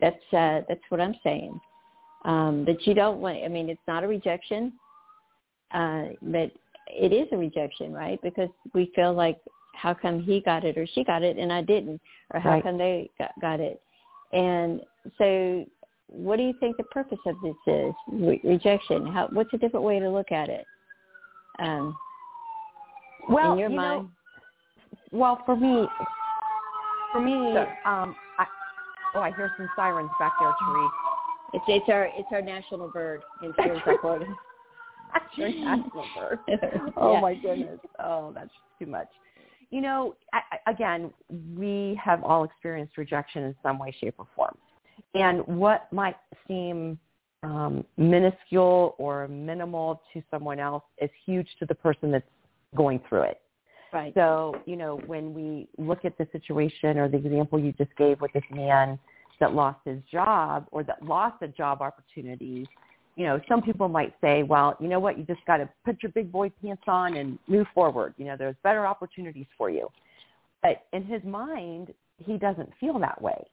that's 0.00 0.32
uh 0.32 0.62
that's 0.68 0.84
what 0.88 1.00
i'm 1.00 1.14
saying 1.22 1.58
um 2.24 2.64
but 2.64 2.86
you 2.86 2.94
don't 2.94 3.20
want 3.20 3.36
i 3.44 3.48
mean 3.48 3.68
it's 3.68 3.86
not 3.86 4.04
a 4.04 4.08
rejection 4.08 4.72
uh 5.72 6.04
but 6.22 6.50
it 6.88 7.12
is 7.12 7.26
a 7.32 7.36
rejection, 7.36 7.92
right? 7.92 8.20
Because 8.22 8.48
we 8.72 8.92
feel 8.94 9.12
like, 9.12 9.38
how 9.74 9.92
come 9.92 10.22
he 10.22 10.40
got 10.40 10.64
it 10.64 10.78
or 10.78 10.86
she 10.86 11.04
got 11.04 11.22
it 11.22 11.36
and 11.36 11.52
I 11.52 11.60
didn't, 11.60 12.00
or 12.32 12.40
how 12.40 12.52
Right. 12.52 12.62
come 12.62 12.78
they 12.78 13.10
got, 13.18 13.32
got 13.40 13.60
it? 13.60 13.82
And 14.32 14.80
so, 15.18 15.66
what 16.08 16.36
do 16.36 16.42
you 16.42 16.54
think 16.60 16.76
the 16.76 16.84
purpose 16.84 17.18
of 17.26 17.36
this 17.42 17.56
is? 17.66 17.94
Re- 18.10 18.40
rejection. 18.44 19.06
How? 19.06 19.28
What's 19.32 19.52
a 19.52 19.58
different 19.58 19.84
way 19.84 19.98
to 19.98 20.08
look 20.08 20.32
at 20.32 20.48
it? 20.48 20.66
Um, 21.58 21.96
well, 23.28 23.52
in 23.52 23.58
your 23.58 23.70
you 23.70 23.76
mind, 23.76 24.02
know, 24.02 24.10
well, 25.10 25.42
for 25.46 25.56
me, 25.56 25.86
for 27.12 27.20
me, 27.20 27.56
um, 27.86 28.14
I, 28.38 28.46
oh, 29.14 29.20
I 29.20 29.30
hear 29.32 29.52
some 29.56 29.68
sirens 29.74 30.10
back 30.18 30.34
there, 30.38 30.54
Therese. 30.64 30.90
it's 31.54 31.64
it's 31.68 31.88
our 31.88 32.04
it's 32.16 32.28
our 32.32 32.42
national 32.42 32.88
bird 32.88 33.22
in 33.42 33.52
Florida. 34.00 34.26
Your 35.36 35.48
national 35.48 36.04
bird. 36.18 36.38
Oh 36.96 37.12
Yeah. 37.14 37.20
my 37.20 37.34
goodness. 37.34 37.80
Oh, 37.98 38.32
that's 38.34 38.50
too 38.78 38.86
much. 38.86 39.08
You 39.70 39.80
know, 39.80 40.14
I- 40.32 40.70
again, 40.70 41.12
we 41.56 41.98
have 42.02 42.22
all 42.22 42.44
experienced 42.44 42.96
rejection 42.96 43.44
in 43.44 43.54
some 43.62 43.78
way, 43.78 43.94
shape, 44.00 44.14
or 44.18 44.26
form. 44.36 44.56
And 45.16 45.46
what 45.46 45.92
might 45.92 46.16
seem 46.46 46.98
um, 47.42 47.84
minuscule 47.96 48.94
or 48.98 49.28
minimal 49.28 50.02
to 50.12 50.22
someone 50.30 50.58
else 50.58 50.84
is 50.98 51.10
huge 51.24 51.48
to 51.58 51.66
the 51.66 51.74
person 51.74 52.10
that's 52.10 52.24
going 52.74 53.00
through 53.08 53.22
it. 53.22 53.40
Right. 53.92 54.12
So, 54.14 54.56
you 54.66 54.76
know, 54.76 55.00
when 55.06 55.32
we 55.32 55.68
look 55.78 56.04
at 56.04 56.18
the 56.18 56.26
situation 56.32 56.98
or 56.98 57.08
the 57.08 57.16
example 57.16 57.58
you 57.58 57.72
just 57.72 57.94
gave 57.96 58.20
with 58.20 58.32
this 58.32 58.44
man 58.50 58.98
that 59.40 59.54
lost 59.54 59.78
his 59.84 60.00
job 60.10 60.66
or 60.72 60.82
that 60.82 61.02
lost 61.02 61.36
a 61.42 61.48
job 61.48 61.80
opportunity, 61.80 62.66
you 63.14 63.24
know, 63.24 63.40
some 63.48 63.62
people 63.62 63.88
might 63.88 64.14
say, 64.20 64.42
well, 64.42 64.76
you 64.80 64.88
know 64.88 65.00
what, 65.00 65.16
you 65.16 65.24
just 65.24 65.44
got 65.46 65.58
to 65.58 65.68
put 65.84 66.02
your 66.02 66.12
big 66.12 66.30
boy 66.30 66.50
pants 66.62 66.82
on 66.86 67.16
and 67.16 67.38
move 67.46 67.66
forward. 67.74 68.12
You 68.18 68.26
know, 68.26 68.36
there's 68.36 68.56
better 68.62 68.86
opportunities 68.86 69.46
for 69.56 69.70
you. 69.70 69.88
But 70.62 70.84
in 70.92 71.04
his 71.04 71.22
mind, 71.24 71.94
he 72.18 72.36
doesn't 72.36 72.70
feel 72.78 72.98
that 72.98 73.20
way. 73.22 73.46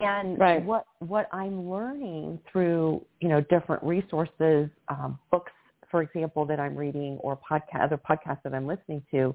And 0.00 0.38
Right. 0.38 0.62
what 0.62 0.86
what 1.00 1.28
I'm 1.32 1.68
learning 1.68 2.40
through 2.50 3.04
you 3.20 3.28
know 3.28 3.40
different 3.42 3.82
resources, 3.82 4.70
um, 4.88 5.18
books, 5.30 5.52
for 5.90 6.02
example, 6.02 6.44
that 6.46 6.60
I'm 6.60 6.76
reading, 6.76 7.18
or 7.18 7.36
podcast 7.36 7.82
other 7.82 7.98
podcasts 7.98 8.42
that 8.44 8.54
I'm 8.54 8.66
listening 8.66 9.02
to, 9.10 9.34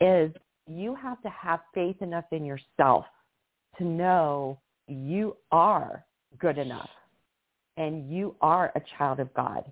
is 0.00 0.32
you 0.68 0.94
have 0.94 1.20
to 1.22 1.28
have 1.30 1.60
faith 1.74 2.00
enough 2.00 2.26
in 2.30 2.44
yourself 2.44 3.06
to 3.78 3.84
know 3.84 4.60
you 4.86 5.36
are 5.50 6.04
good 6.38 6.58
enough, 6.58 6.90
and 7.76 8.08
you 8.10 8.36
are 8.40 8.70
a 8.76 8.80
child 8.96 9.18
of 9.18 9.32
God, 9.34 9.70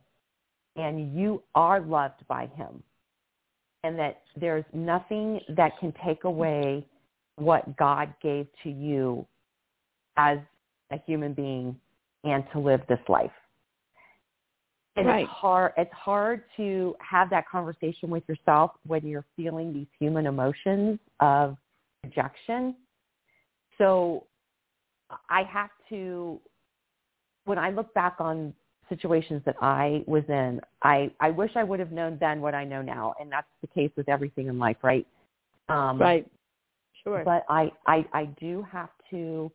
and 0.75 1.16
you 1.16 1.42
are 1.54 1.80
loved 1.80 2.26
by 2.26 2.47
Him, 2.47 2.83
and 3.85 3.97
that 3.97 4.23
there's 4.35 4.64
nothing 4.73 5.40
that 5.50 5.78
can 5.78 5.95
take 6.04 6.25
away 6.25 6.85
what 7.37 7.76
God 7.76 8.12
gave 8.21 8.49
to 8.64 8.71
you 8.71 9.25
as 10.17 10.39
a 10.91 10.99
human 11.07 11.35
being 11.35 11.79
and 12.25 12.45
to 12.53 12.59
live 12.59 12.81
this 12.89 13.01
life. 13.09 13.31
And 14.97 15.07
Right. 15.07 15.25
it's 15.25 15.31
hard 15.31 15.73
it's 15.77 15.93
hard 15.93 16.45
to 16.57 16.97
have 17.01 17.29
that 17.31 17.47
conversation 17.49 18.09
with 18.09 18.27
yourself 18.29 18.73
when 18.87 19.07
you're 19.07 19.27
feeling 19.37 19.73
these 19.73 19.89
human 19.99 20.27
emotions 20.27 20.99
of 21.21 21.59
rejection. 22.03 22.75
So 23.77 24.27
I 25.29 25.43
have 25.43 25.71
to 25.91 26.41
when 27.45 27.59
I 27.59 27.71
look 27.71 27.93
back 27.95 28.17
on 28.19 28.55
situations 28.89 29.43
that 29.47 29.57
I 29.61 30.05
was 30.07 30.25
in, 30.29 30.61
I, 30.83 31.11
I 31.21 31.31
wish 31.31 31.51
I 31.57 31.65
would 31.65 31.81
have 31.81 31.93
known 31.93 32.19
then 32.21 32.41
what 32.41 32.55
I 32.55 32.65
know 32.65 32.83
now. 32.83 33.15
And 33.21 33.31
that's 33.31 33.47
the 33.61 33.67
case 33.69 33.91
with 33.97 34.09
everything 34.09 34.49
in 34.49 34.59
life, 34.59 34.77
right? 34.83 35.07
Um, 35.69 35.99
Right. 35.99 36.27
Sure. 37.03 37.23
but 37.25 37.45
I, 37.49 37.71
I, 37.87 38.05
I 38.13 38.25
do 38.41 38.67
have 38.71 38.91
to 39.11 39.51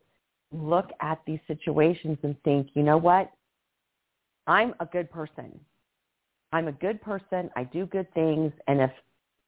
look 0.51 0.89
at 1.01 1.19
these 1.25 1.39
situations 1.47 2.17
and 2.23 2.35
think, 2.43 2.69
you 2.73 2.83
know 2.83 2.97
what? 2.97 3.31
I'm 4.47 4.73
a 4.79 4.85
good 4.85 5.09
person. 5.11 5.59
I'm 6.51 6.67
a 6.67 6.73
good 6.73 7.01
person. 7.01 7.49
I 7.55 7.63
do 7.63 7.85
good 7.85 8.11
things. 8.13 8.51
And 8.67 8.81
if 8.81 8.91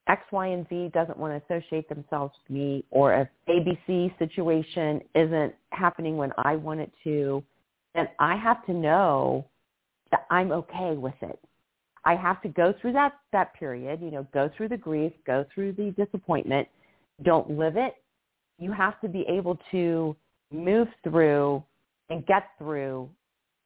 X, 0.08 0.22
Y, 0.32 0.48
and 0.48 0.68
Z 0.70 0.92
doesn't 0.94 1.18
want 1.18 1.34
to 1.34 1.56
associate 1.56 1.88
themselves 1.90 2.34
with 2.44 2.56
me, 2.56 2.86
or 2.92 3.14
if 3.14 3.28
ABC 3.50 4.18
situation 4.20 5.02
isn't 5.16 5.54
happening 5.72 6.18
when 6.18 6.32
I 6.38 6.56
want 6.56 6.80
it 6.80 6.92
to, 7.04 7.44
then 7.96 8.08
I 8.20 8.36
have 8.36 8.66
to 8.66 8.74
know 8.74 9.46
that 10.12 10.26
I'm 10.30 10.52
okay 10.52 10.96
with 10.96 11.14
it. 11.22 11.40
I 12.06 12.16
have 12.16 12.42
to 12.42 12.50
go 12.50 12.74
through 12.82 12.94
that, 12.94 13.14
that 13.32 13.54
period, 13.54 14.02
you 14.02 14.12
know, 14.12 14.28
go 14.34 14.50
through 14.56 14.70
the 14.70 14.78
grief, 14.78 15.14
go 15.26 15.46
through 15.54 15.74
the 15.74 15.92
disappointment, 15.92 16.68
don't 17.24 17.50
live 17.50 17.78
it. 17.78 17.96
You 18.60 18.72
have 18.74 19.00
to 19.02 19.08
be 19.08 19.26
able 19.30 19.58
to 19.72 20.16
move 20.54 20.88
through 21.04 21.64
and 22.10 22.26
get 22.26 22.50
through 22.58 23.10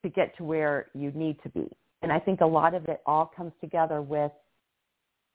to 0.02 0.08
get 0.08 0.36
to 0.38 0.44
where 0.44 0.86
you 0.94 1.10
need 1.12 1.40
to 1.42 1.48
be. 1.50 1.68
And 2.02 2.12
I 2.12 2.18
think 2.18 2.40
a 2.40 2.46
lot 2.46 2.74
of 2.74 2.84
it 2.86 3.00
all 3.06 3.30
comes 3.36 3.52
together 3.60 4.00
with 4.02 4.32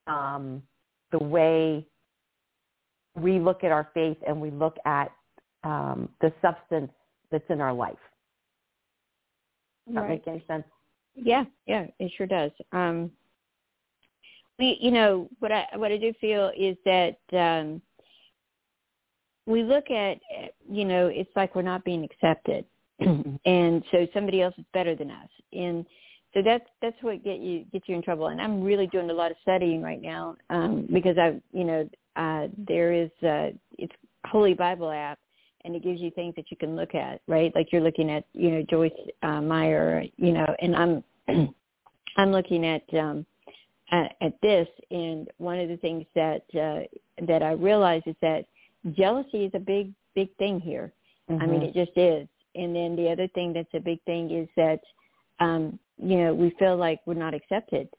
um, 0.07 0.63
the 1.11 1.19
way 1.19 1.85
we 3.15 3.39
look 3.39 3.63
at 3.63 3.71
our 3.71 3.89
faith 3.93 4.17
and 4.25 4.39
we 4.39 4.49
look 4.49 4.77
at 4.85 5.11
um, 5.63 6.09
the 6.21 6.33
substance 6.41 6.91
that's 7.31 7.49
in 7.49 7.61
our 7.61 7.73
life. 7.73 7.97
Does 9.85 9.95
that 9.95 10.01
Right. 10.01 10.09
make 10.09 10.27
any 10.27 10.43
sense? 10.47 10.65
Yeah, 11.15 11.45
yeah, 11.67 11.87
it 11.99 12.11
sure 12.17 12.27
does. 12.27 12.51
Um, 12.71 13.11
we, 14.57 14.77
you 14.81 14.91
know, 14.91 15.29
what 15.39 15.51
I 15.51 15.67
what 15.75 15.91
I 15.91 15.97
do 15.97 16.13
feel 16.13 16.51
is 16.55 16.77
that 16.85 17.19
um, 17.33 17.81
we 19.45 19.63
look 19.63 19.91
at, 19.91 20.19
you 20.69 20.85
know, 20.85 21.07
it's 21.07 21.29
like 21.35 21.55
we're 21.55 21.61
not 21.61 21.83
being 21.83 22.03
accepted, 22.03 22.65
and 22.99 23.83
so 23.91 24.07
somebody 24.13 24.41
else 24.41 24.55
is 24.57 24.65
better 24.73 24.95
than 24.95 25.11
us, 25.11 25.29
and 25.51 25.85
so 26.33 26.41
that's 26.41 26.65
that's 26.81 26.95
what 27.01 27.23
get 27.23 27.39
you 27.39 27.65
gets 27.71 27.87
you 27.87 27.95
in 27.95 28.01
trouble. 28.01 28.27
And 28.27 28.41
I'm 28.41 28.63
really 28.63 28.87
doing 28.87 29.09
a 29.09 29.13
lot 29.13 29.31
of 29.31 29.37
studying 29.41 29.81
right 29.81 30.01
now 30.01 30.35
um, 30.49 30.87
because 30.91 31.17
I, 31.17 31.39
you 31.51 31.63
know, 31.63 31.89
uh, 32.15 32.47
there 32.57 32.93
is 32.93 33.09
uh, 33.23 33.49
it's 33.77 33.93
Holy 34.25 34.53
Bible 34.53 34.89
app, 34.89 35.19
and 35.63 35.75
it 35.75 35.83
gives 35.83 36.01
you 36.01 36.11
things 36.11 36.33
that 36.35 36.49
you 36.49 36.57
can 36.57 36.75
look 36.75 36.95
at, 36.95 37.21
right? 37.27 37.53
Like 37.55 37.71
you're 37.71 37.81
looking 37.81 38.09
at, 38.09 38.25
you 38.33 38.51
know, 38.51 38.65
Joyce 38.69 38.91
uh, 39.21 39.41
Meyer, 39.41 40.03
you 40.17 40.31
know, 40.31 40.55
and 40.59 40.75
I'm 40.75 41.03
I'm 42.17 42.31
looking 42.31 42.65
at 42.65 42.83
um, 42.93 43.25
at, 43.91 44.15
at 44.21 44.33
this, 44.41 44.67
and 44.91 45.29
one 45.37 45.59
of 45.59 45.69
the 45.69 45.77
things 45.77 46.05
that 46.15 46.43
uh, 46.55 47.25
that 47.27 47.43
I 47.43 47.51
realize 47.51 48.01
is 48.05 48.15
that 48.21 48.45
jealousy 48.91 49.45
is 49.45 49.51
a 49.53 49.59
big 49.59 49.93
big 50.15 50.35
thing 50.37 50.59
here. 50.59 50.93
I 51.29 51.45
mean, 51.47 51.61
Mhm. 51.61 51.69
it 51.69 51.73
just 51.73 51.97
is. 51.97 52.27
And 52.55 52.75
then 52.75 52.95
the 52.95 53.09
other 53.09 53.27
thing 53.29 53.53
that's 53.53 53.73
a 53.73 53.79
big 53.79 53.99
thing 54.03 54.29
is 54.29 54.47
that, 54.55 54.79
um, 55.39 55.79
you 55.97 56.17
know, 56.17 56.33
we 56.33 56.51
feel 56.51 56.77
like 56.77 56.99
we're 57.07 57.15
not 57.15 57.33
accepted, 57.33 57.89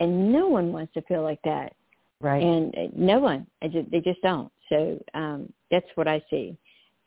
and 0.00 0.32
no 0.32 0.48
one 0.48 0.72
wants 0.72 0.92
to 0.94 1.02
feel 1.02 1.22
like 1.22 1.40
that, 1.42 1.74
right. 2.20 2.42
and 2.42 2.76
uh, 2.76 2.88
no 2.94 3.20
one, 3.20 3.46
I 3.62 3.68
just, 3.68 3.90
they 3.90 4.00
just 4.00 4.20
don't. 4.22 4.50
So 4.68 4.98
um, 5.14 5.52
that's 5.70 5.86
what 5.94 6.08
I 6.08 6.20
see. 6.30 6.56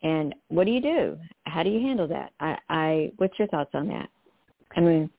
And 0.04 0.36
what 0.50 0.66
do 0.66 0.72
you 0.72 0.82
do? 0.82 1.18
How 1.46 1.64
do 1.64 1.70
you 1.70 1.82
handle 1.82 2.08
that? 2.08 2.32
I, 2.40 2.58
I 2.70 3.12
what's 3.18 3.38
your 3.40 3.48
thoughts 3.48 3.72
on 3.74 3.88
that? 3.88 4.10
I 4.78 4.82
mean, 4.82 5.10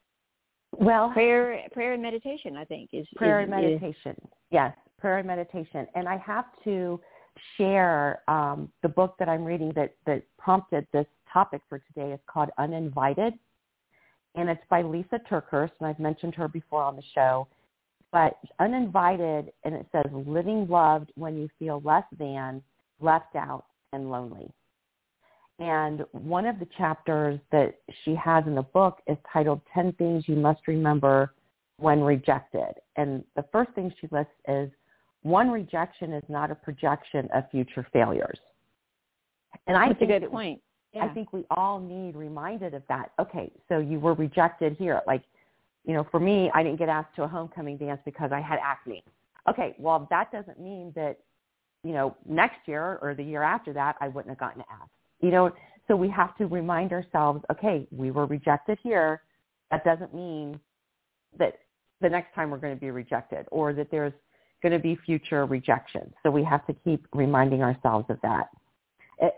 well, 0.78 1.10
prayer, 1.10 1.60
prayer 1.72 1.94
and 1.94 2.02
meditation. 2.02 2.56
I 2.56 2.64
think 2.64 2.90
is 2.92 3.06
prayer 3.16 3.40
is, 3.40 3.44
and 3.44 3.50
meditation. 3.50 4.16
Yes, 4.50 4.74
prayer 4.98 5.18
and 5.18 5.26
meditation. 5.26 5.86
And 5.94 6.08
I 6.08 6.18
have 6.18 6.46
to 6.64 7.00
share 7.56 8.22
um, 8.28 8.70
the 8.82 8.88
book 8.88 9.16
that 9.18 9.28
I'm 9.28 9.44
reading 9.44 9.72
that, 9.76 9.94
that 10.06 10.22
prompted 10.38 10.86
this 10.92 11.06
topic 11.32 11.62
for 11.68 11.78
today. 11.78 12.12
is 12.12 12.20
called 12.26 12.50
Uninvited. 12.58 13.34
And 14.34 14.48
it's 14.50 14.62
by 14.68 14.82
Lysa 14.82 15.18
TerKeurst, 15.30 15.72
and 15.80 15.88
I've 15.88 15.98
mentioned 15.98 16.34
her 16.34 16.48
before 16.48 16.82
on 16.82 16.96
the 16.96 17.02
show. 17.14 17.48
But 18.12 18.38
Uninvited, 18.60 19.52
and 19.64 19.74
it 19.74 19.86
says, 19.92 20.04
living 20.12 20.66
loved 20.68 21.10
when 21.16 21.36
you 21.36 21.48
feel 21.58 21.80
less 21.84 22.04
than, 22.18 22.62
left 23.00 23.34
out, 23.34 23.64
and 23.92 24.10
lonely. 24.10 24.50
And 25.58 26.04
one 26.12 26.46
of 26.46 26.58
the 26.58 26.68
chapters 26.76 27.40
that 27.50 27.76
she 28.04 28.14
has 28.14 28.44
in 28.46 28.54
the 28.54 28.62
book 28.62 28.98
is 29.06 29.16
titled 29.32 29.62
10 29.72 29.92
Things 29.92 30.24
You 30.26 30.36
Must 30.36 30.60
Remember 30.68 31.32
When 31.78 32.02
Rejected. 32.02 32.74
And 32.96 33.24
the 33.36 33.44
first 33.50 33.70
thing 33.72 33.92
she 34.00 34.08
lists 34.10 34.32
is 34.48 34.70
one 35.26 35.50
rejection 35.50 36.12
is 36.12 36.22
not 36.28 36.52
a 36.52 36.54
projection 36.54 37.28
of 37.34 37.50
future 37.50 37.84
failures. 37.92 38.38
And 39.66 39.76
I 39.76 39.88
that's 39.88 39.96
a 39.96 40.06
think 40.06 40.22
good 40.22 40.30
point. 40.30 40.60
I 41.00 41.08
think 41.08 41.32
we 41.32 41.44
all 41.50 41.78
need 41.78 42.16
reminded 42.16 42.72
of 42.72 42.82
that. 42.88 43.10
Okay, 43.18 43.50
so 43.68 43.78
you 43.78 44.00
were 44.00 44.14
rejected 44.14 44.76
here. 44.78 45.02
Like, 45.06 45.22
you 45.84 45.92
know, 45.92 46.06
for 46.10 46.20
me, 46.20 46.50
I 46.54 46.62
didn't 46.62 46.78
get 46.78 46.88
asked 46.88 47.14
to 47.16 47.24
a 47.24 47.28
homecoming 47.28 47.76
dance 47.76 48.00
because 48.04 48.30
I 48.32 48.40
had 48.40 48.58
acne. 48.62 49.02
Okay, 49.46 49.74
well, 49.78 50.06
that 50.10 50.32
doesn't 50.32 50.58
mean 50.58 50.92
that, 50.94 51.18
you 51.84 51.92
know, 51.92 52.16
next 52.26 52.60
year 52.66 52.98
or 53.02 53.14
the 53.14 53.22
year 53.22 53.42
after 53.42 53.74
that, 53.74 53.96
I 54.00 54.08
wouldn't 54.08 54.30
have 54.30 54.38
gotten 54.38 54.62
asked. 54.70 54.90
You 55.20 55.30
know, 55.32 55.52
so 55.86 55.96
we 55.96 56.08
have 56.08 56.34
to 56.38 56.46
remind 56.46 56.92
ourselves, 56.92 57.44
okay, 57.50 57.86
we 57.90 58.10
were 58.10 58.26
rejected 58.26 58.78
here. 58.82 59.22
That 59.70 59.84
doesn't 59.84 60.14
mean 60.14 60.58
that 61.38 61.58
the 62.00 62.08
next 62.08 62.34
time 62.34 62.50
we're 62.50 62.58
going 62.58 62.74
to 62.74 62.80
be 62.80 62.90
rejected 62.90 63.46
or 63.50 63.72
that 63.74 63.90
there's 63.90 64.12
going 64.62 64.72
to 64.72 64.78
be 64.78 64.96
future 65.04 65.46
rejections. 65.46 66.12
So 66.22 66.30
we 66.30 66.42
have 66.44 66.66
to 66.66 66.74
keep 66.84 67.06
reminding 67.12 67.62
ourselves 67.62 68.06
of 68.08 68.18
that. 68.22 68.48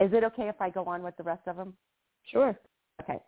Is 0.01 0.13
it 0.13 0.25
okay 0.25 0.49
if 0.49 0.61
I 0.61 0.71
go 0.71 0.85
on 0.85 1.03
with 1.03 1.17
the 1.17 1.23
rest 1.23 1.43
of 1.47 1.57
them? 1.57 1.75
Sure. 2.31 2.59
Okay. 3.03 3.19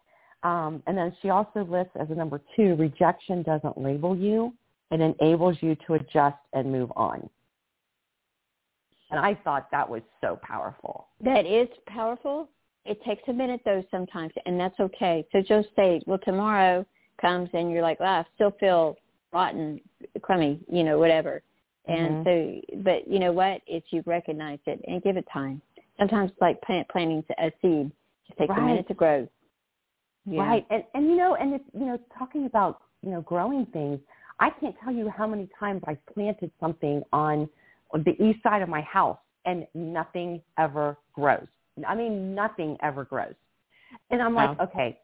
Um, 0.42 0.82
and 0.86 0.96
then 0.96 1.14
she 1.20 1.30
also 1.30 1.64
lists 1.64 1.92
as 2.00 2.08
a 2.10 2.14
number 2.14 2.40
two, 2.56 2.74
rejection 2.76 3.42
doesn't 3.42 3.78
label 3.78 4.16
you. 4.16 4.52
It 4.90 5.00
enables 5.00 5.56
you 5.60 5.76
to 5.86 5.94
adjust 5.94 6.38
and 6.52 6.72
move 6.72 6.90
on. 6.96 7.28
And 9.10 9.20
I 9.20 9.34
thought 9.34 9.70
that 9.70 9.88
was 9.88 10.02
so 10.20 10.38
powerful. 10.42 11.08
That 11.22 11.46
is 11.46 11.68
powerful. 11.86 12.48
It 12.84 13.02
takes 13.04 13.22
a 13.28 13.32
minute 13.32 13.60
though 13.64 13.84
sometimes, 13.90 14.32
and 14.46 14.58
that's 14.58 14.78
okay. 14.80 15.26
So 15.32 15.42
just 15.42 15.68
say, 15.76 16.00
well, 16.06 16.18
tomorrow 16.24 16.86
comes 17.20 17.50
and 17.52 17.70
you're 17.70 17.82
like, 17.82 18.00
well, 18.00 18.20
I 18.20 18.24
still 18.34 18.52
feel 18.58 18.96
rotten, 19.32 19.80
crummy, 20.22 20.60
you 20.70 20.82
know, 20.82 20.98
whatever. 20.98 21.42
And 21.90 22.24
mm-hmm. 22.24 22.76
so, 22.76 22.82
but 22.82 23.08
you 23.10 23.18
know 23.18 23.32
what? 23.32 23.62
If 23.66 23.82
you 23.90 24.02
recognize 24.06 24.60
it 24.66 24.80
and 24.86 25.02
give 25.02 25.16
it 25.16 25.26
time. 25.32 25.60
Sometimes 25.98 26.30
it's 26.30 26.40
like 26.40 26.60
plant, 26.62 26.88
planting 26.88 27.24
a 27.38 27.50
seed. 27.60 27.90
Just 28.26 28.38
takes 28.38 28.54
a 28.56 28.60
minute 28.60 28.86
to 28.88 28.94
grow. 28.94 29.28
Yeah. 30.24 30.40
Right. 30.40 30.66
And 30.70 30.84
and 30.94 31.06
you 31.06 31.16
know, 31.16 31.34
and 31.34 31.54
it's 31.54 31.64
you 31.74 31.86
know, 31.86 31.98
talking 32.16 32.46
about, 32.46 32.82
you 33.02 33.10
know, 33.10 33.22
growing 33.22 33.66
things, 33.66 33.98
I 34.38 34.50
can't 34.50 34.74
tell 34.82 34.92
you 34.92 35.10
how 35.10 35.26
many 35.26 35.48
times 35.58 35.82
I 35.86 35.98
planted 36.14 36.50
something 36.60 37.02
on 37.12 37.48
the 37.92 38.12
east 38.22 38.42
side 38.42 38.62
of 38.62 38.68
my 38.68 38.82
house 38.82 39.18
and 39.44 39.66
nothing 39.74 40.40
ever 40.58 40.96
grows. 41.12 41.46
I 41.86 41.94
mean 41.94 42.34
nothing 42.34 42.76
ever 42.82 43.04
grows. 43.04 43.34
And 44.10 44.22
I'm 44.22 44.34
like, 44.34 44.58
Wow. 44.58 44.66
okay, 44.66 44.98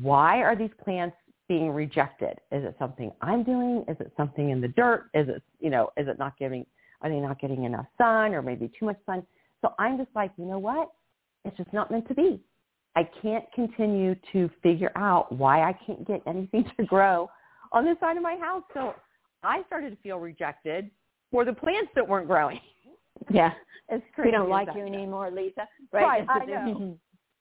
why 0.00 0.42
are 0.42 0.56
these 0.56 0.70
plants 0.82 1.16
being 1.48 1.70
rejected? 1.70 2.38
Is 2.52 2.64
it 2.64 2.76
something 2.78 3.10
I'm 3.22 3.42
doing? 3.42 3.84
Is 3.88 3.96
it 4.00 4.12
something 4.16 4.50
in 4.50 4.60
the 4.60 4.68
dirt? 4.68 5.10
Is 5.14 5.28
it 5.28 5.42
you 5.60 5.70
know, 5.70 5.90
is 5.96 6.08
it 6.08 6.18
not 6.18 6.38
giving 6.38 6.64
are 7.00 7.08
they 7.10 7.16
not 7.20 7.40
getting 7.40 7.64
enough 7.64 7.86
sun 7.96 8.34
or 8.34 8.42
maybe 8.42 8.70
too 8.78 8.86
much 8.86 8.98
sun? 9.06 9.24
So 9.62 9.72
I'm 9.78 9.96
just 9.96 10.10
like, 10.14 10.30
you 10.36 10.44
know 10.44 10.58
what? 10.58 10.90
It's 11.44 11.56
just 11.56 11.72
not 11.72 11.90
meant 11.90 12.06
to 12.08 12.14
be 12.14 12.40
I 12.96 13.08
can't 13.22 13.44
continue 13.54 14.16
to 14.32 14.50
figure 14.62 14.90
out 14.96 15.30
why 15.30 15.62
I 15.62 15.72
can't 15.86 16.06
get 16.06 16.20
anything 16.26 16.64
to 16.78 16.84
grow 16.84 17.30
on 17.72 17.84
this 17.84 17.96
side 18.00 18.16
of 18.16 18.22
my 18.22 18.36
house. 18.36 18.64
So 18.74 18.94
I 19.42 19.62
started 19.66 19.90
to 19.90 19.96
feel 20.02 20.18
rejected 20.18 20.90
for 21.30 21.44
the 21.44 21.52
plants 21.52 21.90
that 21.94 22.06
weren't 22.06 22.26
growing. 22.26 22.60
Yeah. 23.30 23.52
It's 23.90 24.04
crazy. 24.14 24.28
We 24.28 24.32
don't 24.32 24.50
like 24.50 24.68
you 24.76 24.82
anymore, 24.82 25.30
Lisa. 25.30 25.66
Right, 25.92 26.04
Right. 26.04 26.26
I 26.28 26.44
know. 26.44 26.98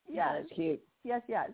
yeah, 0.10 0.38
that's 0.38 0.50
cute. 0.56 0.80
yes, 1.04 1.22
yes. 1.28 1.50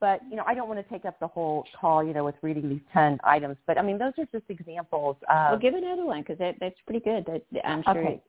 But 0.00 0.20
you 0.30 0.36
know, 0.36 0.44
I 0.46 0.54
don't 0.54 0.68
want 0.68 0.84
to 0.84 0.92
take 0.92 1.04
up 1.04 1.20
the 1.20 1.26
whole 1.26 1.66
call, 1.78 2.02
you 2.02 2.14
know, 2.14 2.24
with 2.24 2.34
reading 2.40 2.68
these 2.68 2.80
ten 2.92 3.18
items. 3.22 3.56
But 3.66 3.78
I 3.78 3.82
mean, 3.82 3.98
those 3.98 4.12
are 4.18 4.26
just 4.32 4.44
examples 4.48 5.16
of. 5.28 5.50
Well, 5.50 5.58
give 5.58 5.74
another 5.74 6.06
one 6.06 6.22
because 6.22 6.38
that, 6.38 6.56
that's 6.58 6.76
pretty 6.86 7.00
good. 7.00 7.26
That, 7.26 7.68
I'm 7.68 7.82
sure. 7.82 7.98
Okay. 7.98 8.22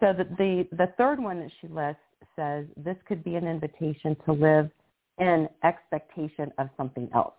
so 0.00 0.12
the, 0.12 0.24
the 0.38 0.68
the 0.76 0.92
third 0.96 1.20
one 1.20 1.40
that 1.40 1.50
she 1.60 1.68
lists 1.68 2.00
says 2.34 2.64
this 2.76 2.96
could 3.06 3.22
be 3.22 3.34
an 3.34 3.46
invitation 3.46 4.16
to 4.24 4.32
live 4.32 4.70
in 5.18 5.48
expectation 5.64 6.50
of 6.58 6.68
something 6.76 7.08
else, 7.14 7.34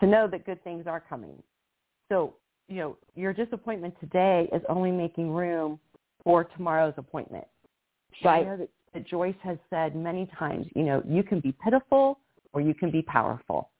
to 0.00 0.06
know 0.06 0.26
that 0.26 0.46
good 0.46 0.62
things 0.64 0.86
are 0.86 1.02
coming. 1.06 1.42
So 2.08 2.34
you 2.68 2.76
know, 2.76 2.96
your 3.14 3.34
disappointment 3.34 3.94
today 4.00 4.48
is 4.54 4.62
only 4.70 4.90
making 4.90 5.30
room 5.30 5.78
for 6.22 6.44
tomorrow's 6.44 6.94
appointment. 6.96 7.46
I 8.22 8.26
Right. 8.26 8.46
know 8.46 8.56
that, 8.56 8.68
that 8.94 9.06
Joyce 9.06 9.34
has 9.42 9.58
said 9.68 9.94
many 9.94 10.30
times, 10.38 10.66
you 10.74 10.84
know, 10.84 11.02
you 11.06 11.22
can 11.22 11.40
be 11.40 11.52
pitiful 11.62 12.20
or 12.54 12.60
you 12.60 12.72
can 12.72 12.90
be 12.90 13.02
powerful, 13.02 13.70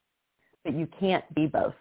but 0.65 0.75
you 0.75 0.87
can't 1.01 1.25
be 1.35 1.47
both. 1.47 1.75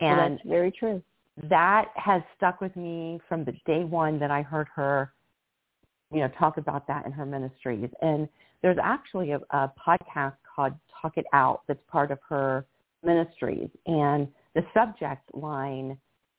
Well, 0.00 0.10
And 0.10 0.38
that's 0.38 0.48
very 0.48 0.72
true. 0.72 1.02
that 1.50 1.88
has 1.94 2.22
stuck 2.36 2.60
with 2.60 2.74
me 2.74 3.20
from 3.28 3.44
the 3.44 3.52
day 3.66 3.84
one 3.84 4.18
that 4.18 4.30
I 4.30 4.42
heard 4.42 4.68
her, 4.74 5.12
you 6.10 6.20
know, 6.20 6.28
talk 6.38 6.56
about 6.56 6.86
that 6.88 7.06
in 7.06 7.12
her 7.12 7.26
ministries. 7.26 7.90
And 8.00 8.28
there's 8.62 8.78
actually 8.82 9.32
a, 9.32 9.40
a 9.50 9.72
podcast 9.86 10.36
called 10.54 10.72
Talk 11.00 11.18
It 11.18 11.26
Out 11.32 11.62
that's 11.68 11.80
part 11.88 12.10
of 12.10 12.18
her 12.28 12.64
ministries. 13.04 13.68
And 13.86 14.28
the 14.54 14.64
subject 14.72 15.22
line 15.34 15.98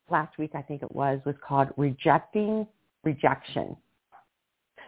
last 0.09 0.37
week, 0.39 0.51
I 0.55 0.61
think 0.63 0.81
it 0.81 0.91
was, 0.91 1.19
was 1.25 1.35
called 1.47 1.69
Rejecting 1.77 2.65
Rejection. 3.03 3.77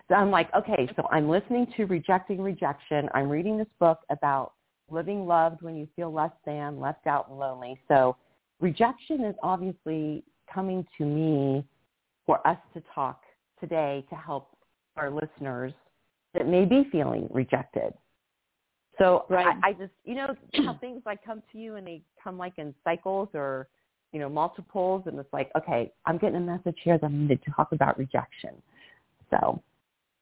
So 0.10 0.16
I'm 0.16 0.32
like, 0.32 0.54
okay, 0.56 0.90
so 0.96 1.08
I'm 1.12 1.30
listening 1.30 1.68
to 1.78 1.86
Rejecting 1.86 2.42
Rejection. 2.42 3.08
I'm 3.14 3.30
reading 3.30 3.58
this 3.58 3.68
book 3.80 4.00
about 4.10 4.54
living 4.90 5.28
loved 5.28 5.62
when 5.62 5.78
you 5.78 5.88
feel 5.96 6.12
less 6.12 6.32
than, 6.46 6.80
left 6.80 7.06
out, 7.06 7.30
and 7.30 7.38
lonely. 7.38 7.80
So 7.88 8.18
rejection 8.60 9.24
is 9.24 9.36
obviously 9.44 10.24
coming 10.52 10.86
to 10.98 11.06
me 11.06 11.64
for 12.26 12.46
us 12.48 12.58
to 12.74 12.82
talk 12.94 13.22
today 13.60 14.04
to 14.10 14.16
help 14.16 14.58
our 14.98 15.12
listeners 15.12 15.74
that 16.34 16.48
may 16.48 16.66
be 16.66 16.88
feeling 16.92 17.28
rejected. 17.32 17.94
So 18.98 19.26
Right. 19.30 19.56
I, 19.64 19.70
I 19.70 19.74
just, 19.74 19.94
you 20.06 20.16
know, 20.16 20.36
how 20.66 20.74
things 20.80 21.04
like 21.06 21.24
come 21.24 21.44
to 21.52 21.58
you 21.60 21.76
and 21.76 21.86
they 21.86 22.02
come 22.22 22.38
like 22.38 22.54
in 22.58 22.74
cycles 22.84 23.30
or, 23.36 23.68
you 24.12 24.20
know, 24.20 24.28
multiples, 24.28 25.04
and 25.06 25.20
it's 25.20 25.32
like, 25.32 25.52
okay, 25.56 25.92
I'm 26.08 26.18
getting 26.18 26.38
a 26.38 26.40
message 26.40 26.78
here 26.84 26.98
that 26.98 27.06
I'm 27.06 27.28
going 27.28 27.38
to 27.38 27.52
talk 27.52 27.74
about 27.74 27.98
rejection. 28.00 28.56
So 29.30 29.62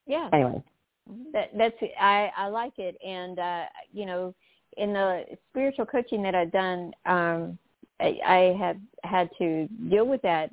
Yeah. 0.08 0.30
anyway, 0.34 0.64
That, 1.34 1.52
that's 1.58 1.76
I 2.00 2.32
I 2.36 2.48
like 2.48 2.74
it, 2.78 2.98
and 3.06 3.40
uh, 3.40 3.64
you 3.92 4.06
know, 4.06 4.34
in 4.78 4.94
the 4.94 5.26
spiritual 5.50 5.86
coaching 5.86 6.24
that 6.24 6.36
I've 6.36 6.52
done, 6.52 6.94
um, 7.06 7.58
I, 8.00 8.18
I 8.26 8.58
have 8.60 8.78
had 9.04 9.30
to 9.38 9.68
deal 9.90 10.06
with 10.06 10.22
that 10.22 10.52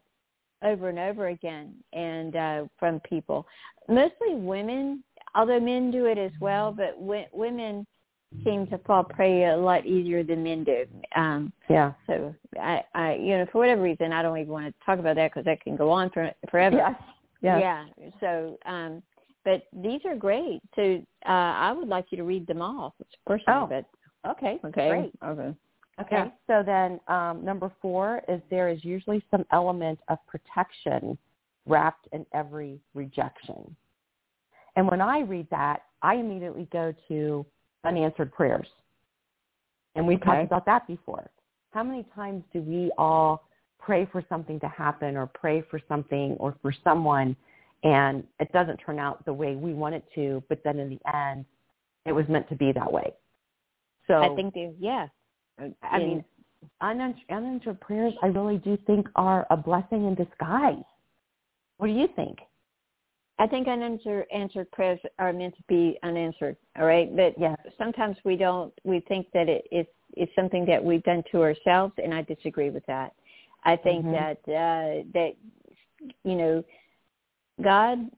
over 0.63 0.89
and 0.89 0.99
over 0.99 1.29
again, 1.29 1.75
and 1.93 2.37
uh, 2.37 2.65
from 2.79 3.01
people, 3.01 3.47
mostly 3.89 4.35
women. 4.35 5.03
Although 5.37 5.59
men 5.59 5.91
do 5.91 6.07
it 6.07 6.17
as 6.17 6.31
well, 6.39 6.71
but 6.71 6.97
w- 7.01 7.27
women 7.33 7.85
seem 8.45 8.67
to 8.69 8.79
fall 8.79 9.03
prey 9.03 9.47
a 9.47 9.57
lot 9.57 9.85
easier 9.87 10.23
than 10.23 10.43
men 10.43 10.65
do. 10.65 10.85
Um, 11.17 11.53
yeah. 11.69 11.93
so 12.07 12.35
I, 12.61 12.83
I, 12.95 13.15
you 13.15 13.39
know, 13.39 13.47
for 13.51 13.59
whatever 13.59 13.83
reason, 13.83 14.13
I 14.13 14.23
don't 14.23 14.39
even 14.39 14.53
want 14.53 14.67
to 14.67 14.75
talk 14.85 14.99
about 14.99 15.17
that 15.17 15.31
because 15.33 15.45
that 15.45 15.61
can 15.61 15.77
go 15.77 15.91
on 15.91 16.11
for 16.11 16.31
forever. 16.51 16.77
Yes. 16.77 16.95
Yes. 17.43 17.61
Yeah. 17.61 17.85
So, 18.21 18.59
um, 18.65 19.03
but 19.45 19.65
these 19.73 20.01
are 20.05 20.17
great. 20.17 20.61
So 20.75 21.03
uh, 21.27 21.29
I 21.29 21.73
would 21.73 21.89
like 21.89 22.07
you 22.11 22.17
to 22.19 22.25
read 22.25 22.47
them 22.47 22.63
all 22.63 22.95
personally. 23.27 23.61
Oh, 23.61 23.67
but 23.69 23.85
Okay. 24.27 24.59
okay. 24.65 24.89
Great. 24.89 25.13
Okay. 25.25 25.55
Okay. 26.01 26.17
Yeah. 26.17 26.29
So 26.47 26.63
then 26.65 26.99
um, 27.09 27.45
number 27.45 27.71
four 27.81 28.23
is 28.29 28.41
there 28.51 28.69
is 28.69 28.85
usually 28.85 29.23
some 29.31 29.45
element 29.53 29.99
of 30.09 30.19
protection 30.27 31.17
wrapped 31.67 32.09
in 32.13 32.27
every 32.33 32.81
rejection. 32.95 33.77
And 34.77 34.89
when 34.89 35.01
I 35.01 35.21
read 35.21 35.47
that, 35.51 35.83
I 36.03 36.17
immediately 36.17 36.69
go 36.73 36.93
to 37.09 37.47
unanswered 37.85 38.33
prayers. 38.33 38.67
And 39.95 40.07
we've 40.07 40.19
Okay. 40.19 40.27
talked 40.27 40.45
about 40.45 40.67
that 40.67 40.87
before. 40.87 41.31
How 41.71 41.83
many 41.85 42.05
times 42.15 42.43
do 42.53 42.63
we 42.63 42.91
all 42.99 43.49
pray 43.79 44.07
for 44.07 44.25
something 44.29 44.59
to 44.61 44.69
happen 44.69 45.17
or 45.17 45.27
pray 45.27 45.63
for 45.71 45.81
something 45.89 46.33
or 46.41 46.57
for 46.63 46.73
someone 46.83 47.37
and 47.85 48.25
it 48.41 48.51
doesn't 48.53 48.79
turn 48.79 48.99
out 48.99 49.25
the 49.25 49.33
way 49.33 49.55
we 49.55 49.75
want 49.75 49.95
it 49.95 50.05
to, 50.15 50.43
but 50.49 50.59
then 50.65 50.79
in 50.79 50.89
the 50.89 51.17
end, 51.17 51.45
it 52.07 52.13
was 52.13 52.27
meant 52.29 52.49
to 52.49 52.57
be 52.57 52.73
that 52.73 52.91
way. 52.91 53.13
So 54.07 54.15
I 54.15 54.35
think 54.35 54.55
they, 54.55 54.73
yeah. 54.79 55.07
I 55.83 55.99
mean, 55.99 56.25
unan- 56.83 57.15
unanswered 57.31 57.81
prayers, 57.81 58.15
I 58.23 58.27
really 58.27 58.59
do 58.59 58.77
think 58.87 59.07
are 59.15 59.47
a 59.51 59.57
blessing 59.57 60.07
in 60.07 60.15
disguise. 60.15 60.83
What 61.77 61.87
do 61.87 61.93
you 61.93 62.09
think? 62.17 62.39
I 63.39 63.47
think 63.47 63.67
unanswered 63.67 64.27
answered 64.33 64.71
prayers 64.71 65.01
are 65.19 65.33
meant 65.33 65.57
to 65.57 65.63
be 65.69 65.99
unanswered. 66.03 66.57
All 66.79 66.87
right, 66.87 67.15
but 67.15 67.35
yeah. 67.39 67.57
sometimes 67.77 68.17
we 68.25 68.37
don't. 68.37 68.73
We 68.85 69.01
think 69.01 69.27
that 69.35 69.49
it, 69.49 69.67
it's 69.73 69.91
it's 70.17 70.33
something 70.37 70.65
that 70.67 70.83
we've 70.83 71.03
done 71.03 71.25
to 71.33 71.43
ourselves, 71.43 71.93
and 72.03 72.15
I 72.15 72.23
disagree 72.23 72.71
with 72.71 72.87
that. 72.87 73.13
I 73.65 73.75
think 73.77 74.05
Mhm. 74.05 74.13
that 74.13 74.53
uh, 74.53 75.05
that 75.15 75.33
you 76.23 76.37
know, 76.37 76.65
God 77.63 78.11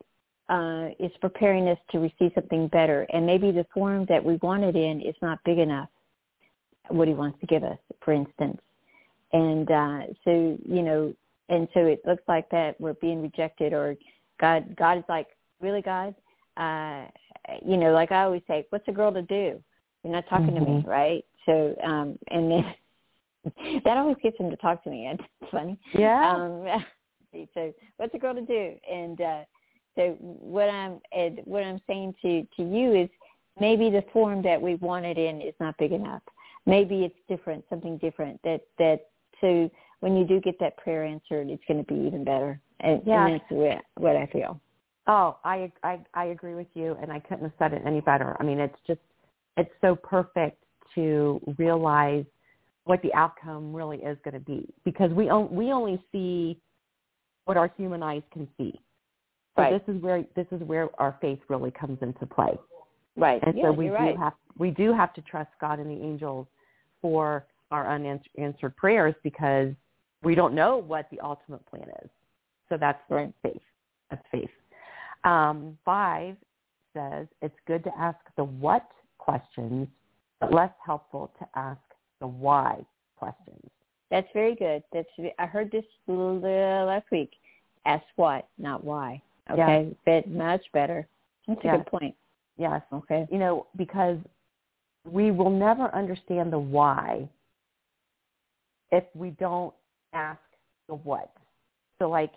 uh, 0.49 0.88
is 0.99 1.12
preparing 1.20 1.68
us 1.68 1.79
to 1.90 1.99
receive 1.99 2.33
something 2.35 2.68
better, 2.68 3.07
and 3.12 3.27
maybe 3.27 3.51
the 3.51 3.66
form 3.75 4.07
that 4.09 4.25
we 4.25 4.37
want 4.37 4.64
it 4.64 4.77
in 4.77 5.01
is 5.01 5.14
not 5.22 5.38
big 5.44 5.59
enough. 5.59 5.88
What 6.88 7.09
He 7.09 7.14
wants 7.14 7.38
to 7.40 7.46
give 7.46 7.64
us, 7.64 7.79
for 8.05 8.12
instance, 8.12 8.61
and 9.33 9.70
uh, 9.70 10.01
so 10.25 10.57
you 10.64 10.83
know, 10.83 11.14
and 11.49 11.68
so 11.75 11.81
it 11.81 12.01
looks 12.07 12.22
like 12.29 12.49
that 12.51 12.81
we're 12.81 12.94
being 12.94 13.22
rejected, 13.22 13.72
or 13.72 13.96
God, 14.40 14.77
God 14.77 14.99
is 14.99 15.05
like, 15.09 15.29
really, 15.61 15.83
God, 15.83 16.14
uh, 16.57 17.07
you 17.64 17.77
know, 17.77 17.92
like 17.92 18.12
I 18.12 18.22
always 18.22 18.42
say, 18.49 18.66
what's 18.70 18.87
a 18.88 18.92
girl 18.92 19.12
to 19.12 19.22
do? 19.22 19.62
You're 20.03 20.12
not 20.12 20.29
talking 20.29 20.55
to 20.55 20.61
me, 20.61 20.83
Mhm. 20.83 20.87
right? 20.87 21.25
So, 21.46 21.75
um, 21.83 22.18
and 22.29 22.51
then 22.51 22.75
that 23.85 23.96
always 23.96 24.16
gets 24.22 24.38
him 24.38 24.51
to 24.51 24.57
talk 24.57 24.83
to 24.85 24.90
me. 24.90 25.09
It's 25.09 25.51
funny. 25.51 25.79
Yeah. 25.94 26.37
Um, 26.37 26.64
so 27.55 27.73
what's 27.97 28.15
a 28.15 28.19
girl 28.19 28.35
to 28.35 28.43
do? 28.43 28.75
And 28.91 29.21
uh, 29.21 29.41
so 29.97 30.17
what 30.21 30.69
I'm 30.69 31.01
and 31.12 31.41
what 31.45 31.62
I'm 31.62 31.81
saying 31.87 32.15
to 32.23 32.47
to 32.57 32.62
you 32.62 32.95
is 32.95 33.09
maybe 33.61 33.91
the 33.91 34.05
form 34.12 34.43
that 34.43 34.61
we 34.61 34.75
want 34.77 35.05
it 35.07 35.19
in 35.19 35.41
is 35.41 35.55
not 35.61 35.77
big 35.79 35.93
enough. 35.93 36.23
Maybe 36.67 37.05
it's 37.05 37.17
different, 37.29 37.65
something 37.71 37.99
different. 37.99 38.41
That 38.43 38.62
that 38.79 39.09
so 39.41 39.71
when 40.01 40.17
you 40.17 40.25
do 40.25 40.41
get 40.41 40.59
that 40.61 40.77
prayer 40.77 41.05
answered, 41.05 41.49
it's 41.49 41.62
going 41.67 41.83
to 41.85 41.95
be 41.95 42.01
even 42.07 42.25
better. 42.25 42.61
And, 42.81 43.03
Yeah. 43.07 43.27
and 43.27 43.35
that's 43.41 43.51
what 43.51 43.85
what 43.97 44.17
I 44.17 44.27
feel. 44.27 44.61
oh, 45.07 45.39
I, 45.45 45.71
I 45.83 46.01
I 46.15 46.25
agree 46.27 46.55
with 46.55 46.67
you, 46.75 46.97
and 47.01 47.12
I 47.12 47.21
couldn't 47.21 47.45
have 47.45 47.53
said 47.59 47.73
it 47.73 47.83
any 47.87 48.01
better. 48.01 48.37
I 48.41 48.43
mean, 48.43 48.59
it's 48.59 48.79
just 48.87 49.01
it's 49.57 49.71
so 49.81 49.97
perfect 49.97 50.62
to 50.95 51.41
realize 51.59 52.25
what 52.85 53.01
the 53.03 53.12
outcome 53.15 53.75
really 53.75 53.99
is 53.99 54.19
going 54.25 54.35
to 54.35 54.41
be 54.41 54.69
because 54.85 55.11
we 55.12 55.29
on, 55.29 55.53
we 55.55 55.73
only 55.73 56.03
see 56.12 56.61
what 57.47 57.57
our 57.57 57.73
human 57.77 58.03
eyes 58.03 58.23
can 58.33 58.47
see. 58.59 58.79
So 59.57 59.63
Right. 59.63 59.83
this 59.83 59.95
is 59.95 60.03
where 60.03 60.23
this 60.35 60.47
is 60.53 60.61
where 60.65 60.91
our 61.01 61.17
faith 61.21 61.41
really 61.49 61.71
comes 61.71 62.01
into 62.03 62.27
play. 62.27 62.59
Right. 63.17 63.43
And 63.43 63.57
yeah, 63.57 63.65
so 63.65 63.73
we 63.73 63.87
do 63.87 63.95
right. 63.95 64.19
have 64.19 64.35
we 64.59 64.71
do 64.71 64.93
have 64.93 65.15
to 65.15 65.23
trust 65.23 65.51
God 65.61 65.79
and 65.79 65.91
the 65.91 66.05
angels 66.05 66.47
for 67.01 67.47
our 67.71 67.89
unanswered 67.89 68.77
prayers 68.77 69.15
because 69.23 69.75
we 70.23 70.35
don't 70.35 70.55
know 70.55 70.77
what 70.77 71.09
the 71.11 71.21
ultimate 71.21 71.65
plan 71.67 71.89
is. 72.03 72.11
So 72.69 72.77
that's 72.77 73.01
Right. 73.09 73.33
faith. 73.43 73.63
That's 74.11 74.27
faith. 74.31 74.51
Um, 75.25 75.79
five 75.85 76.37
says 76.93 77.27
it's 77.43 77.59
good 77.67 77.83
to 77.85 77.99
ask 77.99 78.19
the 78.37 78.45
what 78.45 78.91
questions, 79.19 79.89
but 80.41 80.53
less 80.53 80.73
helpful 80.85 81.33
to 81.39 81.49
ask 81.55 81.81
the 82.21 82.27
why 82.27 82.85
questions. 83.17 83.71
That's 84.11 84.29
very 84.33 84.55
good. 84.55 84.83
That's 84.92 85.09
I 85.38 85.47
heard 85.47 85.71
this 85.71 85.85
uh, 86.09 86.12
last 86.12 87.07
week. 87.11 87.33
Ask 87.85 88.05
what, 88.16 88.49
not 88.59 88.85
why. 88.85 89.23
Okay, 89.51 89.95
but 90.05 90.29
much 90.29 90.62
better. 90.73 91.07
That's 91.47 91.61
a 91.64 91.69
good 91.69 91.87
point. 91.87 92.14
Yes. 92.57 92.83
Okay. 92.92 93.27
You 93.31 93.38
know, 93.38 93.66
because 93.77 94.19
we 95.05 95.31
will 95.31 95.51
never 95.51 95.95
understand 95.95 96.53
the 96.53 96.59
why 96.59 97.29
if 98.90 99.05
we 99.14 99.31
don't 99.31 99.75
ask 100.12 100.40
the 100.88 100.95
what. 100.95 101.31
So 101.99 102.09
like 102.09 102.33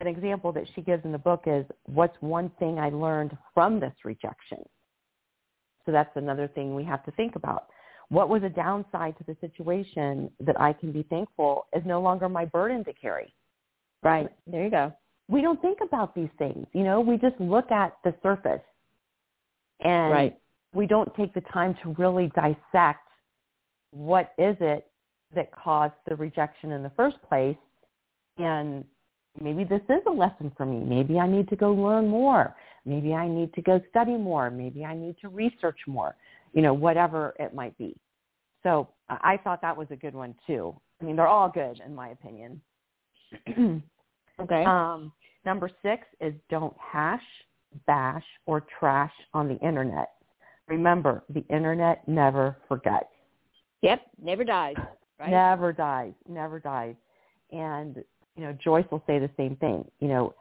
an 0.00 0.06
example 0.06 0.52
that 0.52 0.64
she 0.74 0.80
gives 0.80 1.04
in 1.04 1.12
the 1.12 1.18
book 1.18 1.44
is 1.46 1.64
what's 1.86 2.16
one 2.20 2.50
thing 2.58 2.78
I 2.78 2.90
learned 2.90 3.36
from 3.54 3.80
this 3.80 3.94
rejection? 4.04 4.58
So 5.86 5.92
that's 5.92 6.14
another 6.16 6.48
thing 6.48 6.74
we 6.74 6.84
have 6.84 7.04
to 7.04 7.10
think 7.12 7.36
about. 7.36 7.68
What 8.10 8.28
was 8.28 8.42
a 8.42 8.48
downside 8.48 9.16
to 9.18 9.24
the 9.24 9.36
situation 9.40 10.30
that 10.40 10.58
I 10.60 10.72
can 10.72 10.92
be 10.92 11.02
thankful 11.04 11.66
is 11.74 11.82
no 11.84 12.00
longer 12.00 12.28
my 12.28 12.46
burden 12.46 12.84
to 12.84 12.92
carry. 12.94 13.34
Right. 14.02 14.28
There 14.46 14.64
you 14.64 14.70
go. 14.70 14.92
We 15.28 15.42
don't 15.42 15.60
think 15.60 15.78
about 15.82 16.14
these 16.14 16.30
things. 16.38 16.66
You 16.72 16.84
know, 16.84 17.00
we 17.00 17.18
just 17.18 17.38
look 17.38 17.70
at 17.70 17.96
the 18.04 18.14
surface 18.22 18.62
and 19.80 20.12
Right. 20.12 20.38
we 20.74 20.86
don't 20.86 21.14
take 21.14 21.34
the 21.34 21.42
time 21.52 21.76
to 21.82 21.94
really 21.98 22.28
dissect 22.34 23.06
what 23.90 24.32
is 24.38 24.56
it 24.60 24.86
that 25.34 25.50
caused 25.52 25.94
the 26.08 26.16
rejection 26.16 26.72
in 26.72 26.82
the 26.82 26.90
first 26.90 27.16
place 27.28 27.56
and 28.38 28.84
maybe 29.40 29.64
this 29.64 29.82
is 29.88 30.02
a 30.06 30.10
lesson 30.10 30.50
for 30.56 30.66
me 30.66 30.78
maybe 30.84 31.18
i 31.18 31.26
need 31.26 31.48
to 31.48 31.56
go 31.56 31.72
learn 31.72 32.08
more 32.08 32.54
maybe 32.84 33.14
i 33.14 33.28
need 33.28 33.52
to 33.54 33.62
go 33.62 33.80
study 33.90 34.16
more 34.16 34.50
maybe 34.50 34.84
i 34.84 34.94
need 34.94 35.16
to 35.20 35.28
research 35.28 35.78
more 35.86 36.14
you 36.58 36.62
know 36.62 36.74
whatever 36.74 37.34
it 37.38 37.54
might 37.54 37.78
be 37.78 37.94
so 38.64 38.88
i 39.08 39.36
thought 39.44 39.62
that 39.62 39.76
was 39.76 39.86
a 39.92 39.96
good 39.96 40.12
one 40.12 40.34
too 40.44 40.74
i 41.00 41.04
mean 41.04 41.14
they're 41.14 41.28
all 41.28 41.48
good 41.48 41.80
in 41.86 41.94
my 41.94 42.08
opinion 42.08 42.60
Okay. 44.40 44.64
um, 44.64 45.12
number 45.44 45.70
six 45.82 46.04
is 46.20 46.32
don't 46.48 46.74
hash, 46.78 47.22
bash, 47.86 48.24
or 48.46 48.64
trash 48.78 49.12
on 49.34 49.48
the 49.48 49.56
internet. 49.56 50.10
Remember, 50.68 51.24
the 51.28 51.44
internet 51.48 52.06
never 52.06 52.56
forgets. 52.68 53.06
yep. 53.82 54.02
Never 54.22 54.44
dies. 54.44 54.76
Right. 55.18 55.30
Never 55.30 55.72
dies. 55.72 56.12
Never 56.28 56.60
dies. 56.60 56.94
And, 57.50 57.96
you 58.36 58.44
know, 58.44 58.56
Joyce 58.62 58.84
will 58.90 59.02
say 59.06 59.18
the 59.18 59.30
same 59.36 59.56
thing. 59.56 59.84
You 59.98 60.08
know, 60.08 60.34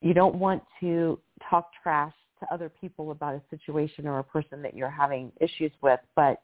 you 0.00 0.14
don't 0.14 0.36
want 0.36 0.62
to 0.80 1.18
talk 1.50 1.70
trash 1.82 2.14
to 2.42 2.54
other 2.54 2.70
people 2.80 3.10
about 3.10 3.34
a 3.34 3.42
situation 3.50 4.06
or 4.06 4.18
a 4.18 4.24
person 4.24 4.62
that 4.62 4.74
you're 4.76 4.90
having 4.90 5.32
issues 5.40 5.72
with, 5.82 6.00
but, 6.14 6.42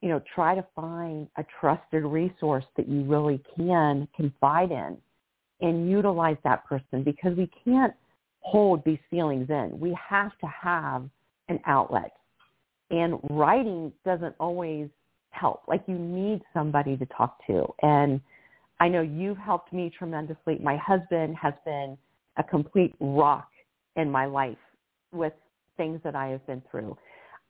you 0.00 0.08
know, 0.08 0.22
try 0.34 0.54
to 0.54 0.64
find 0.74 1.28
a 1.36 1.44
trusted 1.60 2.04
resource 2.04 2.64
that 2.76 2.88
you 2.88 3.02
really 3.02 3.42
can 3.56 4.06
confide 4.16 4.70
in 4.70 4.96
and 5.60 5.90
utilize 5.90 6.36
that 6.44 6.64
person 6.66 7.02
because 7.02 7.36
we 7.36 7.50
can't 7.64 7.94
hold 8.40 8.82
these 8.84 8.98
feelings 9.10 9.48
in. 9.50 9.78
We 9.78 9.96
have 10.08 10.36
to 10.38 10.46
have 10.46 11.08
an 11.48 11.58
outlet. 11.66 12.12
And 12.90 13.18
writing 13.30 13.92
doesn't 14.04 14.34
always 14.38 14.88
help. 15.30 15.62
Like 15.66 15.82
you 15.86 15.98
need 15.98 16.42
somebody 16.54 16.96
to 16.96 17.06
talk 17.06 17.38
to. 17.46 17.66
And 17.82 18.20
I 18.80 18.88
know 18.88 19.02
you've 19.02 19.38
helped 19.38 19.72
me 19.72 19.90
tremendously. 19.96 20.58
My 20.62 20.76
husband 20.76 21.36
has 21.36 21.54
been 21.64 21.98
a 22.36 22.44
complete 22.44 22.94
rock 23.00 23.48
in 23.96 24.10
my 24.10 24.26
life 24.26 24.56
with 25.12 25.32
things 25.76 26.00
that 26.04 26.14
I 26.14 26.28
have 26.28 26.46
been 26.46 26.62
through. 26.70 26.96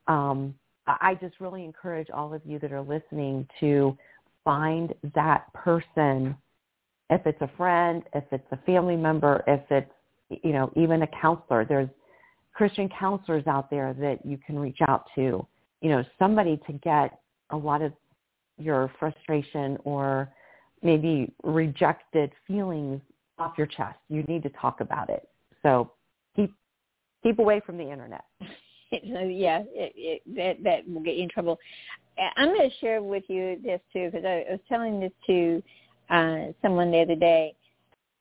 Um, 0.07 0.55
I 0.87 1.17
just 1.21 1.41
really 1.41 1.65
encourage 1.65 2.09
all 2.11 2.33
of 2.33 2.41
you 2.45 2.59
that 2.61 2.73
are 2.73 2.81
listening 2.81 3.47
to 3.61 3.97
find 4.43 4.95
that 5.15 5.53
person 5.53 6.35
if 7.11 7.27
it's 7.27 7.41
a 7.41 7.51
friend, 7.57 8.03
if 8.15 8.25
it's 8.33 8.47
a 8.53 8.57
family 8.59 8.97
member, 8.97 9.43
if 9.47 9.61
it's, 9.71 9.91
you 10.43 10.53
know, 10.53 10.71
even 10.77 11.03
a 11.03 11.07
counselor. 11.07 11.65
There's 11.65 11.89
Christian 12.55 12.89
counselors 12.89 13.47
out 13.47 13.71
there 13.71 13.95
that 13.95 14.25
you 14.25 14.39
can 14.39 14.59
reach 14.59 14.79
out 14.87 15.07
to, 15.15 15.47
you 15.81 15.91
know, 15.91 16.05
somebody 16.19 16.59
to 16.67 16.73
get 16.73 17.21
a 17.51 17.57
lot 17.57 17.83
of 17.83 17.93
your 18.59 18.91
frustration 18.99 19.79
or 19.85 20.31
maybe 20.83 21.33
rejected 21.45 22.33
feelings 22.47 23.01
off 23.39 23.55
your 23.57 23.67
chest. 23.67 23.99
You 24.09 24.23
need 24.25 24.43
to 24.43 24.51
talk 24.51 24.81
about 24.81 25.09
it. 25.09 25.29
So 25.63 25.93
keep 27.23 27.39
away 27.39 27.61
from 27.65 27.77
the 27.77 27.91
internet. 27.91 28.25
yeah, 28.91 29.63
it, 29.75 29.93
it, 29.97 30.23
that 30.37 30.63
that 30.65 30.89
will 30.89 31.03
get 31.03 31.17
you 31.17 31.25
in 31.25 31.29
trouble. 31.29 31.59
I- 32.19 32.33
I'm 32.37 32.55
going 32.55 32.69
to 32.69 32.77
share 32.79 33.03
with 33.03 33.25
you 33.29 33.59
this 33.63 33.81
too 33.93 34.11
because 34.11 34.25
I, 34.25 34.45
I 34.49 34.53
was 34.53 34.61
telling 34.69 35.01
this 35.01 35.13
to 35.27 35.63
uh, 36.11 36.39
someone 36.63 36.91
the 36.91 37.01
other 37.01 37.17
day. 37.17 37.55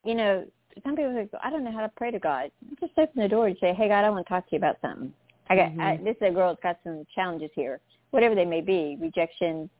You 0.04 0.14
know, 0.14 0.44
some 0.84 0.94
people 0.96 1.12
say, 1.14 1.28
"I 1.42 1.50
don't 1.50 1.64
know 1.64 1.72
how 1.72 1.80
to 1.80 1.92
pray 1.96 2.10
to 2.10 2.18
God." 2.18 2.50
Just 2.80 2.92
open 2.98 3.22
the 3.22 3.28
door 3.28 3.46
and 3.46 3.56
say, 3.60 3.72
"Hey, 3.74 3.88
God, 3.88 4.04
I 4.04 4.10
want 4.10 4.26
to 4.26 4.28
talk 4.28 4.44
to 4.48 4.52
you 4.52 4.58
about 4.58 4.76
something." 4.82 5.12
I 5.50 5.56
got 5.56 5.66
I, 5.80 5.96
Mhm. 5.96 6.04
this 6.04 6.16
is 6.16 6.22
a 6.22 6.30
girl 6.30 6.50
that's 6.50 6.62
got 6.62 6.78
some 6.84 7.06
challenges 7.14 7.50
here, 7.54 7.80
whatever 8.10 8.34
they 8.34 8.44
may 8.44 8.60
be, 8.60 8.98
rejection, 9.00 9.70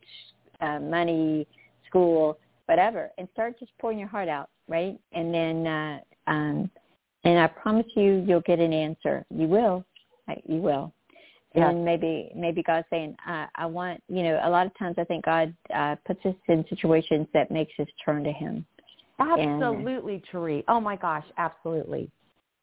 uh, 0.61 0.81
money, 0.81 1.47
school, 1.87 2.39
whatever, 2.67 3.11
and 3.19 3.29
start 3.33 3.59
just 3.59 3.77
pouring 3.79 3.99
your 3.99 4.09
heart 4.09 4.29
out, 4.29 4.49
right? 4.67 4.99
And 5.13 5.33
then, 5.33 5.67
uh, 5.67 6.01
um, 6.27 6.71
and 7.25 7.39
I 7.39 7.47
promise 7.47 7.87
you, 7.97 8.25
you'll 8.27 8.41
get 8.43 8.59
an 8.61 8.73
answer. 8.73 9.25
You 9.31 9.49
will, 9.49 9.85
I- 10.29 10.43
you 10.47 10.57
will. 10.61 10.93
Yes. 11.55 11.71
And 11.71 11.85
maybe 11.85 12.31
maybe 12.37 12.63
God's 12.63 12.87
saying, 12.91 13.17
uh, 13.27 13.47
I 13.55 13.67
want 13.67 14.03
you 14.09 14.23
know. 14.23 14.39
A 14.43 14.51
lot 14.51 14.67
of 14.67 14.77
times, 14.79 14.97
I 14.99 15.05
think 15.05 15.25
God 15.25 15.55
uh, 15.75 15.97
puts 16.07 16.25
us 16.27 16.35
in 16.49 16.65
situations 16.69 17.27
that 17.33 17.51
makes 17.51 17.73
us 17.81 17.87
turn 18.05 18.23
to 18.25 18.33
Him. 18.33 18.67
And- 19.19 19.41
Absolutely, 19.63 20.23
Cherie. 20.31 20.63
Oh 20.69 20.79
my 20.79 20.95
gosh, 20.95 21.25
absolutely. 21.39 22.11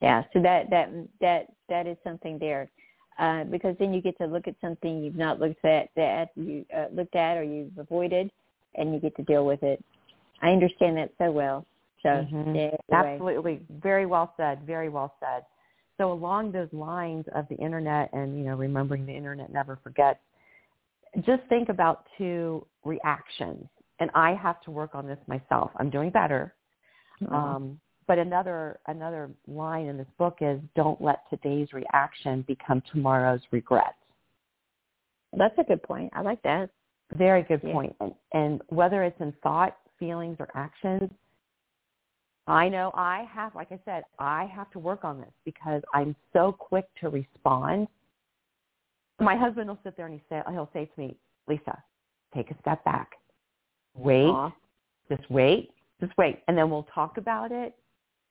Yeah, 0.01 0.23
so 0.33 0.41
that 0.41 0.69
that 0.69 0.91
that 1.19 1.47
that 1.67 1.87
is 1.87 1.97
something 2.03 2.37
there, 2.37 2.69
uh, 3.17 3.45
because 3.45 3.75
then 3.79 3.91
you 3.93 4.01
get 4.01 4.17
to 4.19 4.25
look 4.27 4.47
at 4.47 4.55
something 4.61 5.03
you've 5.03 5.15
not 5.15 5.39
looked 5.39 5.65
at 5.65 5.89
that 5.95 6.29
you 6.35 6.63
uh, 6.75 6.85
looked 6.93 7.15
at 7.15 7.37
or 7.37 7.43
you've 7.43 7.77
avoided, 7.77 8.29
and 8.75 8.93
you 8.93 8.99
get 8.99 9.15
to 9.17 9.23
deal 9.23 9.45
with 9.45 9.63
it. 9.63 9.83
I 10.41 10.51
understand 10.51 10.95
that 10.97 11.11
so 11.17 11.31
well. 11.31 11.65
So 12.05 12.23
Mhm. 12.23 12.77
Absolutely. 12.91 13.65
Very 13.69 14.05
well 14.05 14.33
said. 14.37 14.61
Very 14.61 14.89
well 14.89 15.15
said. 15.19 15.45
So 15.97 16.11
along 16.11 16.51
those 16.51 16.71
lines 16.71 17.27
of 17.29 17.47
the 17.47 17.55
internet 17.55 18.13
and, 18.13 18.37
you 18.37 18.45
know, 18.45 18.55
remembering 18.55 19.05
the 19.05 19.15
internet 19.15 19.49
never 19.49 19.77
forgets, 19.77 20.19
just 21.21 21.41
think 21.43 21.69
about 21.69 22.05
two 22.17 22.67
reactions. 22.83 23.67
And 23.99 24.11
I 24.13 24.33
have 24.35 24.61
to 24.61 24.71
work 24.71 24.93
on 24.93 25.07
this 25.07 25.19
myself. 25.27 25.71
I'm 25.77 25.89
doing 25.89 26.11
better. 26.11 26.53
Uh-huh. 27.23 27.35
Um, 27.35 27.79
but 28.07 28.19
another 28.19 28.79
another 28.87 29.31
line 29.47 29.87
in 29.87 29.97
this 29.97 30.09
book 30.19 30.37
is 30.41 30.59
don't 30.75 31.01
let 31.01 31.27
today's 31.29 31.73
reaction 31.73 32.43
become 32.43 32.81
tomorrow's 32.91 33.41
regret. 33.51 33.95
That's 35.33 35.57
a 35.57 35.63
good 35.63 35.81
point. 35.81 36.11
I 36.13 36.21
like 36.21 36.41
that. 36.43 36.69
Very 37.13 37.41
good 37.43 37.61
Yeah. 37.63 37.73
point. 37.73 37.95
And, 37.99 38.13
and 38.33 38.61
whether 38.67 39.03
it's 39.03 39.19
in 39.21 39.31
thought, 39.41 39.77
feelings, 39.97 40.37
or 40.39 40.49
actions, 40.55 41.09
I 42.47 42.69
know 42.69 42.91
I 42.93 43.27
have, 43.33 43.55
like 43.55 43.71
I 43.71 43.79
said, 43.85 44.03
I 44.19 44.45
have 44.45 44.69
to 44.71 44.79
work 44.79 45.03
on 45.03 45.19
this 45.19 45.31
because 45.45 45.81
I'm 45.93 46.15
so 46.31 46.51
quick 46.51 46.85
to 47.01 47.09
respond. 47.09 47.87
My 49.19 49.35
husband 49.35 49.67
will 49.67 49.79
sit 49.83 49.97
there 49.97 50.05
and 50.05 50.13
he 50.13 50.21
say, 50.29 50.41
he'll 50.51 50.69
say 50.73 50.85
to 50.85 51.01
me, 51.01 51.17
Lisa, 51.47 51.81
take 52.35 52.51
a 52.51 52.55
step 52.61 52.83
back. 52.83 53.11
Wait, 53.95 54.25
Aw. 54.27 54.51
just 55.09 55.29
wait, 55.31 55.71
just 55.99 56.15
wait. 56.17 56.43
And 56.47 56.57
then 56.57 56.69
we'll 56.69 56.87
talk 56.93 57.17
about 57.17 57.51
it. 57.51 57.73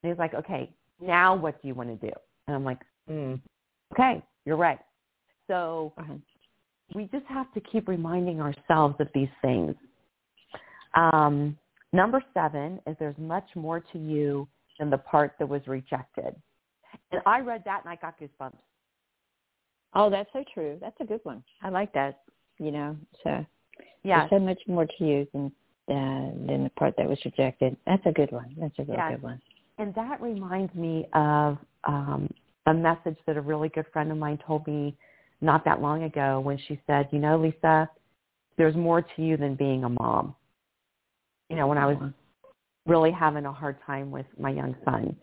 And 0.02 0.12
he's 0.12 0.18
like, 0.18 0.34
okay, 0.34 0.70
now 1.00 1.34
what 1.34 1.60
do 1.60 1.68
you 1.68 1.74
want 1.74 1.88
to 1.88 2.06
do? 2.06 2.12
And 2.46 2.54
I'm 2.54 2.64
like, 2.64 2.80
mm, 3.10 3.40
okay, 3.92 4.22
you're 4.44 4.56
right. 4.56 4.78
So 5.48 5.92
Uh-huh. 5.98 6.14
we 6.94 7.06
just 7.06 7.26
have 7.26 7.52
to 7.54 7.60
keep 7.60 7.88
reminding 7.88 8.40
ourselves 8.40 8.94
of 9.00 9.08
these 9.14 9.28
things. 9.42 9.74
Um, 10.94 11.58
number 11.94 12.22
seven 12.34 12.80
is 12.86 12.96
there's 12.98 13.16
much 13.18 13.48
more 13.54 13.80
to 13.80 13.98
you 13.98 14.48
than 14.78 14.90
the 14.90 14.98
part 14.98 15.34
that 15.38 15.48
was 15.48 15.62
rejected. 15.66 16.34
And 17.12 17.22
I 17.26 17.40
read 17.40 17.62
that 17.64 17.82
and 17.84 17.90
I 17.90 17.96
got 17.96 18.18
goosebumps. 18.18 18.58
Oh, 19.94 20.10
that's 20.10 20.28
so 20.32 20.44
true. 20.52 20.76
That's 20.80 20.96
a 21.00 21.04
good 21.04 21.20
one. 21.22 21.42
I 21.62 21.68
like 21.70 21.92
that. 21.94 22.22
You 22.58 22.70
know, 22.70 22.96
so 23.22 23.44
Yeah, 24.02 24.20
there's 24.28 24.30
so 24.30 24.38
much 24.44 24.60
more 24.68 24.86
to 24.86 25.04
you 25.04 25.26
than 25.32 25.52
uh, 25.88 26.30
than 26.46 26.64
the 26.64 26.70
part 26.78 26.94
that 26.96 27.08
was 27.08 27.18
rejected. 27.24 27.76
That's 27.86 28.04
a 28.06 28.12
good 28.12 28.32
one. 28.32 28.54
That's 28.58 28.78
a 28.78 28.84
real 28.84 28.96
Yes. 28.96 29.12
good 29.12 29.22
one. 29.22 29.40
and 29.78 29.94
that 29.94 30.20
reminds 30.20 30.72
me 30.74 31.06
of 31.12 31.58
um, 31.84 32.32
a 32.66 32.72
message 32.74 33.18
that 33.26 33.36
a 33.36 33.40
really 33.40 33.68
good 33.68 33.86
friend 33.92 34.10
of 34.10 34.16
mine 34.16 34.38
told 34.46 34.66
me 34.66 34.96
not 35.40 35.64
that 35.64 35.82
long 35.82 36.04
ago 36.04 36.40
when 36.40 36.56
she 36.66 36.80
said, 36.86 37.08
you 37.10 37.18
know, 37.18 37.36
Lisa, 37.36 37.90
there's 38.56 38.76
more 38.76 39.02
to 39.02 39.22
you 39.22 39.36
than 39.36 39.56
being 39.56 39.84
a 39.84 39.88
mom. 39.88 40.34
You 41.48 41.56
know, 41.56 41.66
when 41.66 41.78
I 41.78 41.86
was 41.86 42.12
really 42.86 43.10
having 43.10 43.46
a 43.46 43.52
hard 43.52 43.76
time 43.86 44.10
with 44.10 44.26
my 44.38 44.50
young 44.50 44.74
son. 44.84 45.16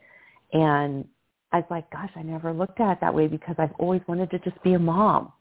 And 0.54 1.06
I 1.52 1.58
was 1.58 1.66
like, 1.70 1.90
gosh, 1.92 2.10
I 2.16 2.24
never 2.24 2.54
looked 2.54 2.80
at 2.80 2.94
it 2.94 2.98
that 3.02 3.14
way 3.14 3.28
because 3.28 3.56
I've 3.58 3.74
always 3.78 4.02
wanted 4.08 4.32
to 4.32 4.40
just 4.40 4.62
be 4.64 4.74
a 4.74 4.80
mom. 4.80 5.32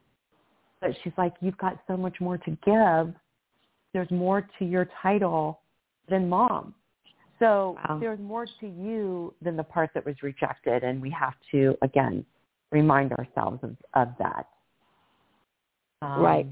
But 0.81 0.90
she's 1.03 1.12
like, 1.16 1.35
you've 1.40 1.59
got 1.59 1.79
so 1.87 1.97
much 1.97 2.21
more 2.21 2.38
to 2.38 2.51
give. 2.64 3.14
There's 3.93 4.11
more 4.11 4.47
to 4.59 4.64
your 4.64 4.88
title 5.03 5.61
than 6.09 6.29
mom. 6.29 6.75
So 7.38 7.79
Wow. 7.88 7.99
there's 8.01 8.21
more 8.21 8.47
to 8.61 8.66
you 8.66 9.35
than 9.40 9.57
the 9.57 9.64
part 9.64 9.90
that 9.95 10.05
was 10.05 10.23
rejected. 10.23 10.85
And 10.85 11.01
we 11.01 11.11
have 11.11 11.35
to, 11.53 11.77
again, 11.83 12.25
remind 12.71 13.12
ourselves 13.12 13.61
of, 13.62 13.77
of 13.95 14.09
that. 14.19 14.47
Um, 16.03 16.23
Right. 16.23 16.47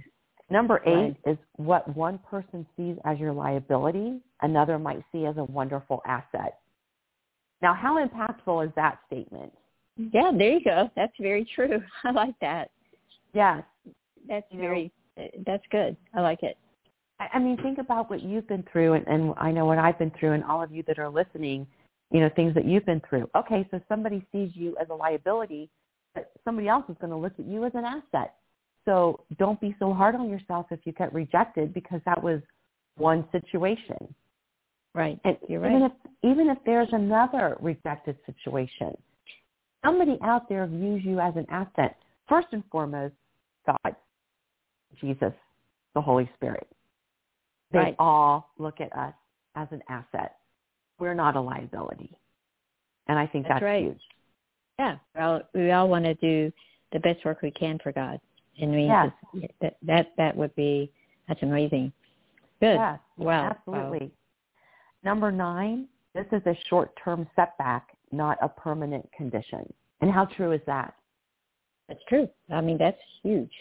Number 0.51 0.81
eight 0.87 1.17
Right. 1.25 1.33
is 1.33 1.39
what 1.57 1.95
one 1.95 2.19
person 2.19 2.67
sees 2.77 2.97
as 3.05 3.19
your 3.19 3.33
liability, 3.33 4.21
another 4.41 4.79
might 4.79 5.05
see 5.13 5.27
as 5.27 5.37
a 5.37 5.45
wonderful 5.45 6.01
asset. 6.07 6.61
Now, 7.61 7.75
how 7.75 8.05
impactful 8.05 8.67
is 8.67 8.73
that 8.77 8.99
statement? 9.07 9.53
Yeah, 9.97 10.31
there 10.33 10.53
you 10.53 10.65
go. 10.65 10.91
That's 10.95 11.13
very 11.19 11.45
true. 11.45 11.83
I 12.05 12.13
like 12.13 12.39
that. 12.41 12.71
Yes. 13.35 13.63
that's 14.27 14.47
You 14.51 14.59
know? 14.59 14.63
very 14.69 14.93
that's 15.45 15.65
good. 15.71 15.97
I 16.15 16.21
like 16.21 16.43
it. 16.43 16.57
I 17.19 17.29
I 17.35 17.39
mean, 17.41 17.57
think 17.61 17.79
about 17.79 18.09
what 18.09 18.23
you've 18.23 18.47
been 18.47 18.65
through, 18.71 18.95
and, 18.95 19.07
and 19.09 19.35
I 19.37 19.51
know 19.51 19.67
what 19.67 19.79
I've 19.79 19.99
been 19.99 20.13
through, 20.19 20.33
and 20.33 20.45
all 20.45 20.63
of 20.63 20.71
you 20.71 20.85
that 20.85 20.99
are 20.99 21.09
listening, 21.09 21.67
you 22.13 22.21
know, 22.21 22.31
things 22.37 22.55
that 22.55 22.65
you've 22.65 22.87
been 22.87 23.03
through. 23.09 23.29
Okay, 23.37 23.67
so 23.71 23.81
somebody 23.89 24.25
sees 24.31 24.51
you 24.55 24.77
as 24.81 24.89
a 24.91 24.95
liability, 24.95 25.69
but 26.15 26.31
somebody 26.45 26.69
else 26.69 26.85
is 26.89 26.97
going 27.01 27.11
to 27.11 27.17
look 27.17 27.33
at 27.39 27.47
you 27.47 27.65
as 27.65 27.73
an 27.75 27.85
asset. 27.85 28.37
So 28.89 29.21
don't 29.39 29.61
be 29.61 29.77
so 29.79 29.93
hard 29.93 30.15
on 30.15 30.31
yourself 30.31 30.65
if 30.71 30.81
you 30.85 30.93
get 30.93 31.13
rejected 31.13 31.75
because 31.75 32.01
that 32.07 32.23
was 32.23 32.41
one 32.97 33.29
situation. 33.33 34.15
Right. 34.95 35.21
And 35.25 35.37
You're 35.47 35.67
even 35.67 35.83
right. 35.83 35.93
if 35.93 36.11
even 36.33 36.49
if 36.49 36.57
there's 36.65 36.89
another 36.93 37.59
rejected 37.61 38.17
situation, 38.25 38.97
somebody 39.85 40.17
out 40.25 40.49
there 40.49 40.67
views 40.67 41.03
you 41.05 41.21
as 41.21 41.35
an 41.37 41.45
asset. 41.51 41.99
First 42.31 42.49
and 42.53 42.65
foremost, 42.73 43.15
God, 43.67 43.95
Jesus, 44.99 45.35
the 45.95 46.01
Holy 46.01 46.29
Spirit. 46.37 46.67
They 47.71 47.79
Right. 47.79 47.97
all 47.99 48.51
look 48.57 48.81
at 48.81 48.91
us 48.97 49.15
as 49.55 49.69
an 49.71 49.83
asset. 49.91 50.39
We're 50.99 51.15
not 51.15 51.37
a 51.37 51.41
liability. 51.41 52.17
And 53.07 53.19
I 53.19 53.27
think 53.27 53.45
That's 53.45 53.57
that's, 53.57 53.65
right. 53.65 53.85
huge. 53.85 54.01
Yeah. 54.79 54.97
Well, 55.15 55.43
we 55.55 55.73
all 55.73 55.89
want 55.91 56.07
to 56.07 56.15
do 56.15 56.51
the 56.93 57.01
best 57.01 57.23
work 57.27 57.43
we 57.43 57.51
can 57.51 57.79
for 57.81 57.93
God, 57.93 58.19
and 58.59 58.75
Yes. 58.75 59.13
just, 59.33 59.53
that 59.61 59.77
that 59.83 60.13
that 60.17 60.37
would 60.37 60.55
be 60.55 60.93
that's 61.27 61.43
amazing. 61.43 61.93
Good. 62.61 62.77
Yes, 62.77 62.99
Wow. 63.17 63.27
Wow. 63.27 63.51
absolutely. 63.51 64.11
Number 65.05 65.31
nine, 65.31 65.87
this 66.15 66.27
is 66.33 66.45
a 66.47 66.57
short-term 66.69 67.29
setback, 67.37 67.97
not 68.11 68.37
a 68.43 68.49
permanent 68.49 69.09
condition. 69.13 69.73
And 70.01 70.11
how 70.11 70.25
true 70.25 70.53
is 70.53 70.61
that? 70.67 70.95
That's 71.89 72.03
true. 72.09 72.29
I 72.51 72.61
mean, 72.61 72.79
that's 72.79 73.01
huge, 73.23 73.53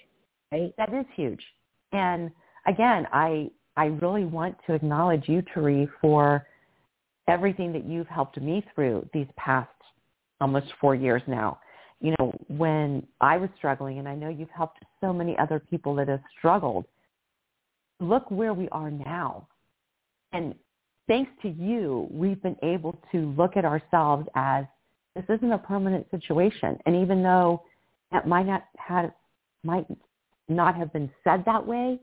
right? 0.52 0.74
That 0.78 0.94
is 0.94 1.06
huge. 1.16 1.44
And 1.92 2.32
again, 2.66 3.08
I 3.12 3.52
I 3.76 3.86
really 3.86 4.26
want 4.26 4.58
to 4.66 4.74
acknowledge 4.74 5.30
you, 5.30 5.44
Therese, 5.54 5.90
for 6.02 6.48
everything 7.28 7.72
that 7.74 7.86
you've 7.86 8.08
helped 8.08 8.40
me 8.42 8.66
through 8.74 9.08
these 9.14 9.28
past 9.38 9.70
almost 10.42 10.68
four 10.82 10.96
years 10.96 11.22
now. 11.28 11.60
You 12.00 12.14
know, 12.20 12.34
when 12.48 13.06
I 13.22 13.38
was 13.38 13.50
struggling, 13.58 13.98
and 14.00 14.08
I 14.08 14.16
know 14.16 14.30
you've 14.30 14.50
helped 14.50 14.80
so 15.02 15.12
many 15.12 15.38
other 15.38 15.60
people 15.60 15.96
that 15.96 16.08
have 16.08 16.22
struggled, 16.38 16.86
look 18.00 18.30
where 18.30 18.54
we 18.54 18.70
are 18.70 18.92
now. 18.92 19.48
And 20.32 20.54
thanks 21.08 21.32
to 21.42 21.50
you, 21.50 22.08
we've 22.12 22.42
been 22.42 22.58
able 22.62 23.00
to 23.12 23.34
look 23.38 23.58
at 23.58 23.66
ourselves 23.66 24.28
as 24.36 24.66
this 25.16 25.26
isn't 25.30 25.52
a 25.52 25.58
permanent 25.58 26.06
situation. 26.12 26.78
And 26.86 26.96
even 26.96 27.24
though 27.24 27.64
that 28.12 28.28
might 28.28 28.46
not 28.46 28.66
have 28.78 29.12
might 29.64 29.88
not 30.48 30.76
have 30.76 30.94
been 30.94 31.10
said 31.24 31.44
that 31.46 31.66
way, 31.66 32.00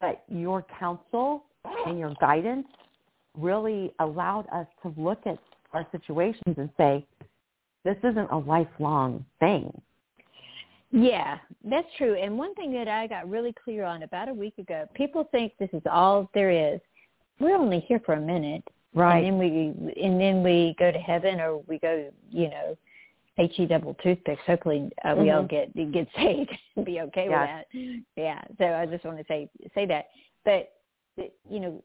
but 0.00 0.24
your 0.28 0.66
counsel 0.78 1.44
and 1.86 1.98
your 1.98 2.14
guidance 2.20 2.66
really 3.38 3.92
allowed 4.00 4.46
us 4.52 4.66
to 4.82 4.92
look 5.00 5.20
at 5.26 5.38
our 5.72 5.86
situations 5.92 6.56
and 6.56 6.68
say, 6.76 7.06
this 7.84 7.96
isn't 8.02 8.30
a 8.30 8.38
lifelong 8.38 9.24
thing. 9.40 9.70
Yeah, 10.90 11.38
that's 11.64 11.88
true. 11.98 12.14
And 12.14 12.38
one 12.38 12.54
thing 12.54 12.72
that 12.74 12.86
I 12.86 13.06
got 13.08 13.28
really 13.28 13.52
clear 13.64 13.84
on 13.84 14.04
about 14.04 14.28
a 14.28 14.34
week 14.34 14.54
ago, 14.58 14.86
people 14.94 15.28
think 15.32 15.52
this 15.58 15.70
is 15.72 15.82
all 15.90 16.30
there 16.34 16.50
is. 16.50 16.80
We're 17.40 17.56
only 17.56 17.80
here 17.80 18.00
for 18.06 18.14
a 18.14 18.20
minute, 18.20 18.62
Right. 18.94 19.24
and 19.24 19.26
then 19.26 19.38
we 19.38 20.02
and 20.02 20.20
then 20.20 20.42
we 20.44 20.76
go 20.78 20.92
to 20.92 20.98
heaven, 20.98 21.40
or 21.40 21.58
we 21.66 21.80
go, 21.80 22.12
you 22.30 22.48
know, 22.48 22.76
he 23.36 23.66
double 23.66 23.94
toothpicks. 23.94 24.40
Hopefully, 24.46 24.88
uh, 25.04 25.16
we 25.18 25.30
all 25.32 25.42
Mhm. 25.42 25.48
get 25.48 25.92
get 25.92 26.08
saved 26.16 26.56
and 26.76 26.84
be 26.84 27.00
okay 27.00 27.28
with 27.28 27.38
that. 27.38 27.66
Yeah. 28.16 28.42
So 28.58 28.72
I 28.72 28.86
just 28.86 29.04
want 29.04 29.18
to 29.18 29.24
say 29.24 29.48
say 29.74 29.86
that. 29.86 30.06
But 30.44 30.72
you 31.50 31.58
know, 31.60 31.82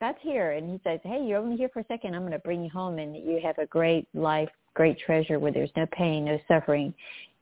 God's 0.00 0.18
here, 0.20 0.52
and 0.52 0.70
He 0.70 0.78
says, 0.84 1.00
"Hey, 1.02 1.24
you're 1.24 1.38
only 1.38 1.56
here 1.56 1.68
for 1.70 1.80
a 1.80 1.84
second. 1.86 2.14
I'm 2.14 2.22
going 2.22 2.30
to 2.32 2.38
bring 2.38 2.62
you 2.62 2.70
home, 2.70 3.00
and 3.00 3.16
you 3.16 3.40
have 3.42 3.58
a 3.58 3.66
great 3.66 4.06
life, 4.14 4.50
great 4.76 4.98
treasure 4.98 5.38
where 5.40 5.50
there's 5.50 5.70
no 5.74 5.86
pain, 5.86 6.26
no 6.26 6.38
suffering, 6.46 6.94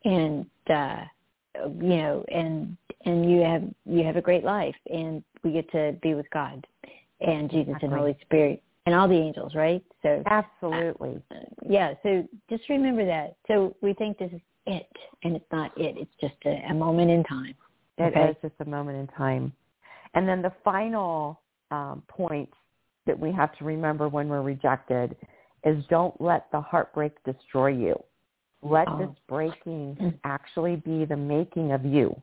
and 0.05 0.47
uh, 0.71 1.01
you 1.57 1.97
know, 1.97 2.25
and 2.33 2.77
and 3.05 3.31
you 3.31 3.41
have 3.43 3.63
you 3.85 4.05
have 4.05 4.17
a 4.17 4.23
great 4.23 4.45
life, 4.45 4.77
and 4.91 5.23
we 5.43 5.53
get 5.53 5.71
to 5.73 5.97
be 6.01 6.15
with 6.15 6.31
God, 6.31 6.67
and 7.21 7.51
Jesus 7.51 7.69
Exactly. 7.71 7.89
and 7.89 7.99
Holy 7.99 8.19
Spirit, 8.23 8.63
and 8.87 8.95
all 8.95 9.09
the 9.09 9.15
angels, 9.15 9.55
right? 9.55 9.85
So 10.03 10.23
Absolutely. 10.27 11.21
yeah, 11.69 11.95
so 12.03 12.27
just 12.49 12.69
remember 12.71 13.05
that. 13.05 13.37
So 13.49 13.77
we 13.83 13.93
think 13.93 14.19
this 14.19 14.33
is 14.33 14.41
it, 14.67 14.89
and 15.25 15.37
it's 15.37 15.53
not 15.53 15.77
it. 15.77 15.97
It's 15.99 16.15
just 16.21 16.37
a, 16.47 16.71
a 16.71 16.75
moment 16.75 17.11
in 17.11 17.25
time. 17.25 17.55
It 17.99 18.05
is 18.05 18.09
Okay. 18.09 18.37
just 18.43 18.55
a 18.61 18.65
moment 18.65 18.99
in 18.99 19.07
time. 19.09 19.53
And 20.15 20.29
then 20.29 20.41
the 20.41 20.53
final 20.63 21.41
um, 21.71 22.03
point 22.09 22.49
that 23.07 23.19
we 23.19 23.33
have 23.33 23.57
to 23.59 23.65
remember 23.65 24.09
when 24.09 24.29
we're 24.29 24.43
rejected 24.43 25.17
is 25.65 25.85
don't 25.89 26.19
let 26.21 26.51
the 26.53 26.61
heartbreak 26.61 27.13
destroy 27.25 27.69
you. 27.69 28.03
Let 28.63 28.89
Oh. 28.89 28.99
this 28.99 29.19
breaking 29.29 30.19
actually 30.25 30.77
be 30.77 31.05
the 31.05 31.17
making 31.17 31.73
of 31.73 31.85
you. 31.85 32.21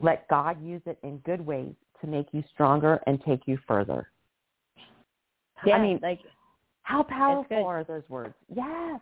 Let 0.00 0.28
God 0.28 0.60
use 0.62 0.82
it 0.86 0.98
in 1.02 1.18
good 1.18 1.44
ways 1.44 1.74
to 2.00 2.06
make 2.06 2.32
you 2.32 2.42
stronger 2.52 3.00
and 3.06 3.22
take 3.22 3.46
you 3.46 3.56
further. 3.68 4.10
Yeah, 5.64 5.76
I 5.76 5.82
mean, 5.82 6.00
like 6.02 6.20
how 6.82 7.02
powerful 7.04 7.64
are 7.64 7.84
those 7.84 8.08
words? 8.08 8.34
Yes. 8.48 9.00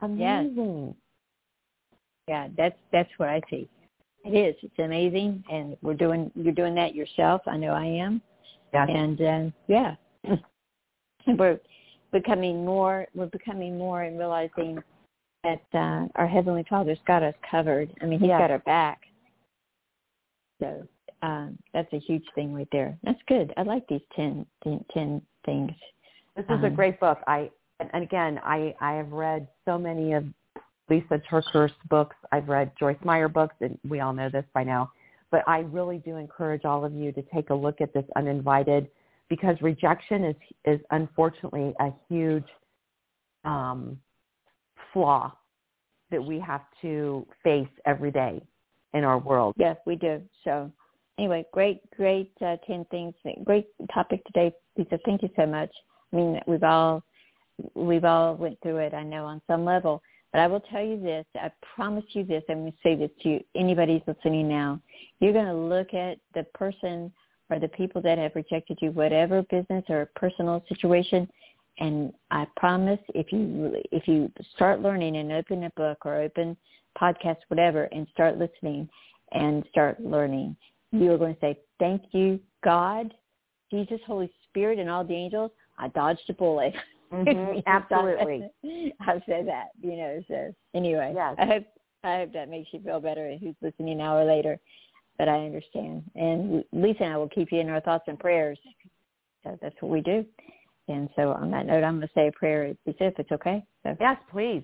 Amazing. 0.00 0.94
yeah, 2.26 2.48
that's 2.56 2.76
that's 2.90 3.10
what 3.18 3.28
I 3.28 3.40
see. 3.48 3.68
It 4.24 4.30
is. 4.34 4.56
It's 4.62 4.78
amazing, 4.78 5.44
and 5.50 5.76
we're 5.82 5.94
doing 5.94 6.30
you're 6.34 6.52
doing 6.54 6.74
that 6.76 6.94
yourself. 6.94 7.42
I 7.46 7.56
know 7.56 7.72
I 7.72 7.84
am, 7.84 8.20
Yes. 8.72 8.88
and 8.90 9.20
um, 9.20 9.52
yeah, 9.68 9.94
we're 11.26 11.60
becoming 12.14 12.64
more. 12.64 13.06
We're 13.14 13.26
becoming 13.26 13.76
more 13.76 14.04
and 14.04 14.18
realizing 14.18 14.78
that 15.42 15.62
uh, 15.74 16.06
our 16.14 16.26
heavenly 16.26 16.64
Father's 16.70 16.98
got 17.06 17.22
us 17.22 17.34
covered. 17.50 17.92
I 18.00 18.06
mean, 18.06 18.20
He's 18.20 18.28
Yes. 18.28 18.38
got 18.40 18.50
our 18.50 18.60
back. 18.60 19.00
So 20.62 20.86
um, 21.22 21.58
that's 21.74 21.92
a 21.92 21.98
huge 21.98 22.24
thing 22.34 22.54
right 22.54 22.68
there. 22.72 22.96
That's 23.02 23.20
good. 23.26 23.52
I 23.56 23.62
like 23.62 23.86
these 23.88 24.00
ten, 24.14 24.46
ten, 24.62 24.82
ten 24.94 25.20
things. 25.44 25.72
This 26.36 26.44
is 26.44 26.62
a 26.62 26.68
Um, 26.68 26.74
great 26.74 26.98
book. 27.00 27.18
I 27.26 27.50
and 27.80 28.02
again, 28.02 28.40
I 28.44 28.74
I 28.80 28.92
have 28.94 29.10
read 29.12 29.48
so 29.64 29.76
many 29.76 30.12
of 30.12 30.24
Lysa 30.88 31.20
TerKeurst's 31.28 31.74
books. 31.88 32.16
I've 32.30 32.48
read 32.48 32.70
Joyce 32.78 33.02
Meyer 33.04 33.28
books, 33.28 33.56
and 33.60 33.78
we 33.88 34.00
all 34.00 34.12
know 34.12 34.28
this 34.30 34.44
by 34.54 34.62
now. 34.62 34.92
But 35.32 35.42
I 35.48 35.60
really 35.60 35.98
do 35.98 36.16
encourage 36.16 36.64
all 36.64 36.84
of 36.84 36.92
you 36.92 37.10
to 37.12 37.22
take 37.34 37.50
a 37.50 37.54
look 37.54 37.80
at 37.80 37.92
this 37.92 38.04
uninvited, 38.14 38.88
because 39.34 39.56
rejection 39.60 40.24
is 40.24 40.36
is 40.64 40.80
unfortunately 40.90 41.74
a 41.80 41.90
huge 42.08 42.46
um, 43.44 43.98
flaw 44.92 45.32
that 46.10 46.22
we 46.22 46.38
have 46.38 46.62
to 46.80 47.26
face 47.42 47.68
every 47.84 48.12
day 48.12 48.40
in 48.92 49.02
our 49.02 49.18
world. 49.18 49.54
Yes, 49.58 49.76
we 49.86 49.96
do. 49.96 50.22
So 50.44 50.70
anyway, 51.18 51.44
great, 51.52 51.80
great 51.96 52.30
uh, 52.40 52.56
10 52.66 52.86
things. 52.90 53.14
Great 53.42 53.66
topic 53.92 54.24
today, 54.26 54.52
Lisa. 54.76 54.98
Thank 55.04 55.22
you 55.22 55.30
so 55.34 55.46
much. 55.46 55.70
I 56.12 56.16
mean, 56.16 56.40
we've 56.46 56.62
all, 56.62 57.02
we've 57.74 58.04
all 58.04 58.36
went 58.36 58.60
through 58.62 58.78
it, 58.78 58.94
I 58.94 59.02
know, 59.02 59.24
on 59.24 59.42
some 59.48 59.64
level. 59.64 60.00
But 60.32 60.40
I 60.40 60.46
will 60.46 60.60
tell 60.60 60.84
you 60.84 61.00
this. 61.00 61.26
I 61.34 61.50
promise 61.74 62.04
you 62.10 62.24
this. 62.24 62.44
I'm 62.48 62.60
going 62.60 62.72
to 62.72 62.78
say 62.82 62.94
this 62.94 63.10
to 63.22 63.28
you. 63.28 63.40
Anybody 63.56 64.02
listening 64.06 64.48
now, 64.48 64.80
you're 65.18 65.32
going 65.32 65.46
to 65.46 65.54
look 65.54 65.92
at 65.94 66.18
the 66.34 66.44
person 66.54 67.12
or 67.50 67.58
the 67.58 67.68
people 67.68 68.00
that 68.02 68.18
have 68.18 68.34
rejected 68.34 68.78
you, 68.80 68.90
whatever 68.90 69.42
business 69.42 69.84
or 69.88 70.10
personal 70.16 70.64
situation, 70.68 71.28
and 71.78 72.12
I 72.30 72.46
promise 72.56 73.00
if 73.14 73.32
you 73.32 73.76
if 73.90 74.06
you 74.06 74.30
start 74.54 74.80
learning 74.80 75.16
and 75.16 75.32
open 75.32 75.64
a 75.64 75.70
book 75.70 75.98
or 76.04 76.20
open 76.20 76.56
podcast, 77.00 77.38
whatever, 77.48 77.84
and 77.84 78.06
start 78.12 78.38
listening 78.38 78.88
and 79.32 79.64
start 79.70 80.00
learning, 80.00 80.56
you 80.92 81.10
are 81.10 81.18
going 81.18 81.34
to 81.34 81.40
say, 81.40 81.58
thank 81.80 82.02
you, 82.12 82.38
God, 82.62 83.12
Jesus, 83.70 83.98
Holy 84.06 84.30
Spirit, 84.48 84.78
and 84.78 84.88
all 84.88 85.04
the 85.04 85.14
angels. 85.14 85.50
I 85.78 85.88
dodged 85.88 86.28
a 86.28 86.34
bullet. 86.34 86.74
Mhm, 87.12 87.62
absolutely. 87.66 88.50
I've 89.00 89.22
said 89.28 89.46
that, 89.46 89.68
you 89.80 89.96
know. 89.96 90.20
So 90.26 90.52
anyway, 90.74 91.12
Yes. 91.14 91.36
I 91.38 91.46
hope 91.46 91.64
I 92.02 92.16
hope 92.18 92.32
that 92.32 92.48
makes 92.48 92.68
you 92.72 92.80
feel 92.80 92.98
better. 92.98 93.28
And 93.28 93.38
who's 93.38 93.54
listening 93.62 93.98
now 93.98 94.16
or 94.16 94.24
later, 94.24 94.58
but 95.18 95.28
I 95.28 95.44
understand. 95.44 96.02
And 96.14 96.64
Lisa 96.72 97.04
and 97.04 97.14
I 97.14 97.16
will 97.16 97.28
keep 97.28 97.52
you 97.52 97.60
in 97.60 97.68
our 97.68 97.80
thoughts 97.80 98.04
and 98.08 98.18
prayers. 98.18 98.58
So 99.44 99.58
that's 99.60 99.74
what 99.80 99.90
we 99.90 100.00
do. 100.00 100.24
And 100.88 101.08
so 101.16 101.30
on 101.32 101.50
that 101.50 101.66
note, 101.66 101.84
I'm 101.84 101.98
going 101.98 102.08
to 102.08 102.14
say 102.14 102.28
a 102.28 102.32
prayer, 102.32 102.74
Lisa, 102.86 103.06
if 103.06 103.18
it's 103.18 103.32
okay. 103.32 103.64
So 103.82 103.96
Yes, 104.00 104.16
please. 104.30 104.62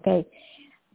Okay. 0.00 0.26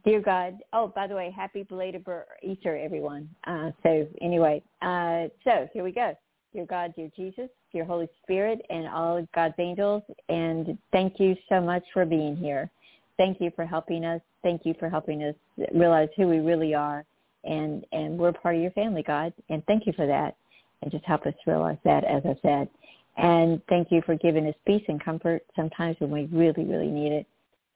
Dear 0.04 0.20
God, 0.20 0.58
oh, 0.72 0.92
by 0.94 1.06
the 1.06 1.14
way, 1.14 1.32
happy 1.34 1.64
belated 1.64 2.04
Easter, 2.42 2.76
everyone. 2.76 3.28
Uh, 3.46 3.70
so 3.82 4.06
anyway, 4.20 4.62
uh, 4.82 5.24
so 5.42 5.68
here 5.72 5.82
we 5.82 5.90
go. 5.90 6.14
Dear 6.52 6.64
God, 6.64 6.94
dear 6.96 7.10
Jesus, 7.16 7.48
dear 7.72 7.84
Holy 7.84 8.08
Spirit, 8.22 8.60
and 8.70 8.86
all 8.88 9.26
God's 9.34 9.54
angels, 9.58 10.02
and 10.28 10.78
thank 10.92 11.18
you 11.18 11.34
so 11.48 11.60
much 11.60 11.82
for 11.92 12.06
being 12.06 12.36
here. 12.36 12.70
Thank 13.16 13.40
you 13.40 13.50
for 13.56 13.66
helping 13.66 14.04
us. 14.04 14.20
Thank 14.42 14.62
you 14.64 14.74
for 14.78 14.88
helping 14.88 15.24
us 15.24 15.34
realize 15.74 16.08
who 16.16 16.28
we 16.28 16.38
really 16.38 16.72
are 16.72 17.04
and 17.46 17.84
and 17.92 18.18
we're 18.18 18.32
part 18.32 18.56
of 18.56 18.62
your 18.62 18.70
family, 18.72 19.02
God, 19.02 19.32
and 19.48 19.64
thank 19.66 19.86
you 19.86 19.92
for 19.92 20.06
that, 20.06 20.36
and 20.82 20.90
just 20.90 21.04
help 21.04 21.26
us 21.26 21.34
realize 21.46 21.78
that, 21.84 22.04
as 22.04 22.22
I 22.24 22.36
said, 22.42 22.68
and 23.16 23.60
thank 23.68 23.90
you 23.90 24.02
for 24.04 24.14
giving 24.16 24.46
us 24.46 24.54
peace 24.66 24.84
and 24.88 25.02
comfort 25.02 25.42
sometimes 25.54 25.96
when 25.98 26.10
we 26.10 26.26
really, 26.26 26.64
really 26.64 26.88
need 26.88 27.12
it. 27.12 27.26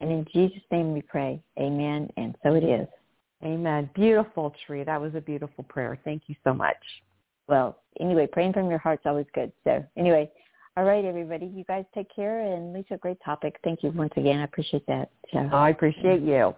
And 0.00 0.10
in 0.10 0.26
Jesus' 0.32 0.62
name 0.70 0.92
we 0.92 1.02
pray, 1.02 1.42
Amen, 1.58 2.08
and 2.16 2.36
so 2.42 2.54
it 2.54 2.64
is. 2.64 2.86
Amen. 3.42 3.88
Beautiful, 3.94 4.54
Tree. 4.66 4.84
That 4.84 5.00
was 5.00 5.14
a 5.14 5.20
beautiful 5.20 5.64
prayer. 5.64 5.98
Thank 6.04 6.24
you 6.26 6.34
so 6.44 6.52
much. 6.52 6.76
Well, 7.48 7.78
anyway, 7.98 8.26
praying 8.26 8.52
from 8.52 8.68
your 8.68 8.78
heart's 8.78 9.06
always 9.06 9.26
good. 9.34 9.50
So 9.64 9.84
anyway, 9.96 10.30
all 10.76 10.84
right, 10.84 11.04
everybody, 11.04 11.46
you 11.46 11.64
guys 11.64 11.84
take 11.94 12.14
care. 12.14 12.40
And 12.40 12.72
Lisa, 12.72 12.96
great 12.98 13.18
topic. 13.24 13.56
Thank 13.64 13.82
you 13.82 13.90
once 13.90 14.12
again. 14.16 14.40
I 14.40 14.44
appreciate 14.44 14.86
that. 14.86 15.10
So, 15.32 15.38
I 15.38 15.70
appreciate 15.70 16.22
you. 16.22 16.34
all 16.44 16.56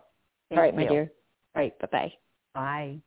right, 0.51 0.77
my 0.77 0.85
dear. 0.85 1.11
All 1.55 1.63
right, 1.63 1.79
bye-bye. 1.79 2.13
Bye. 2.55 3.03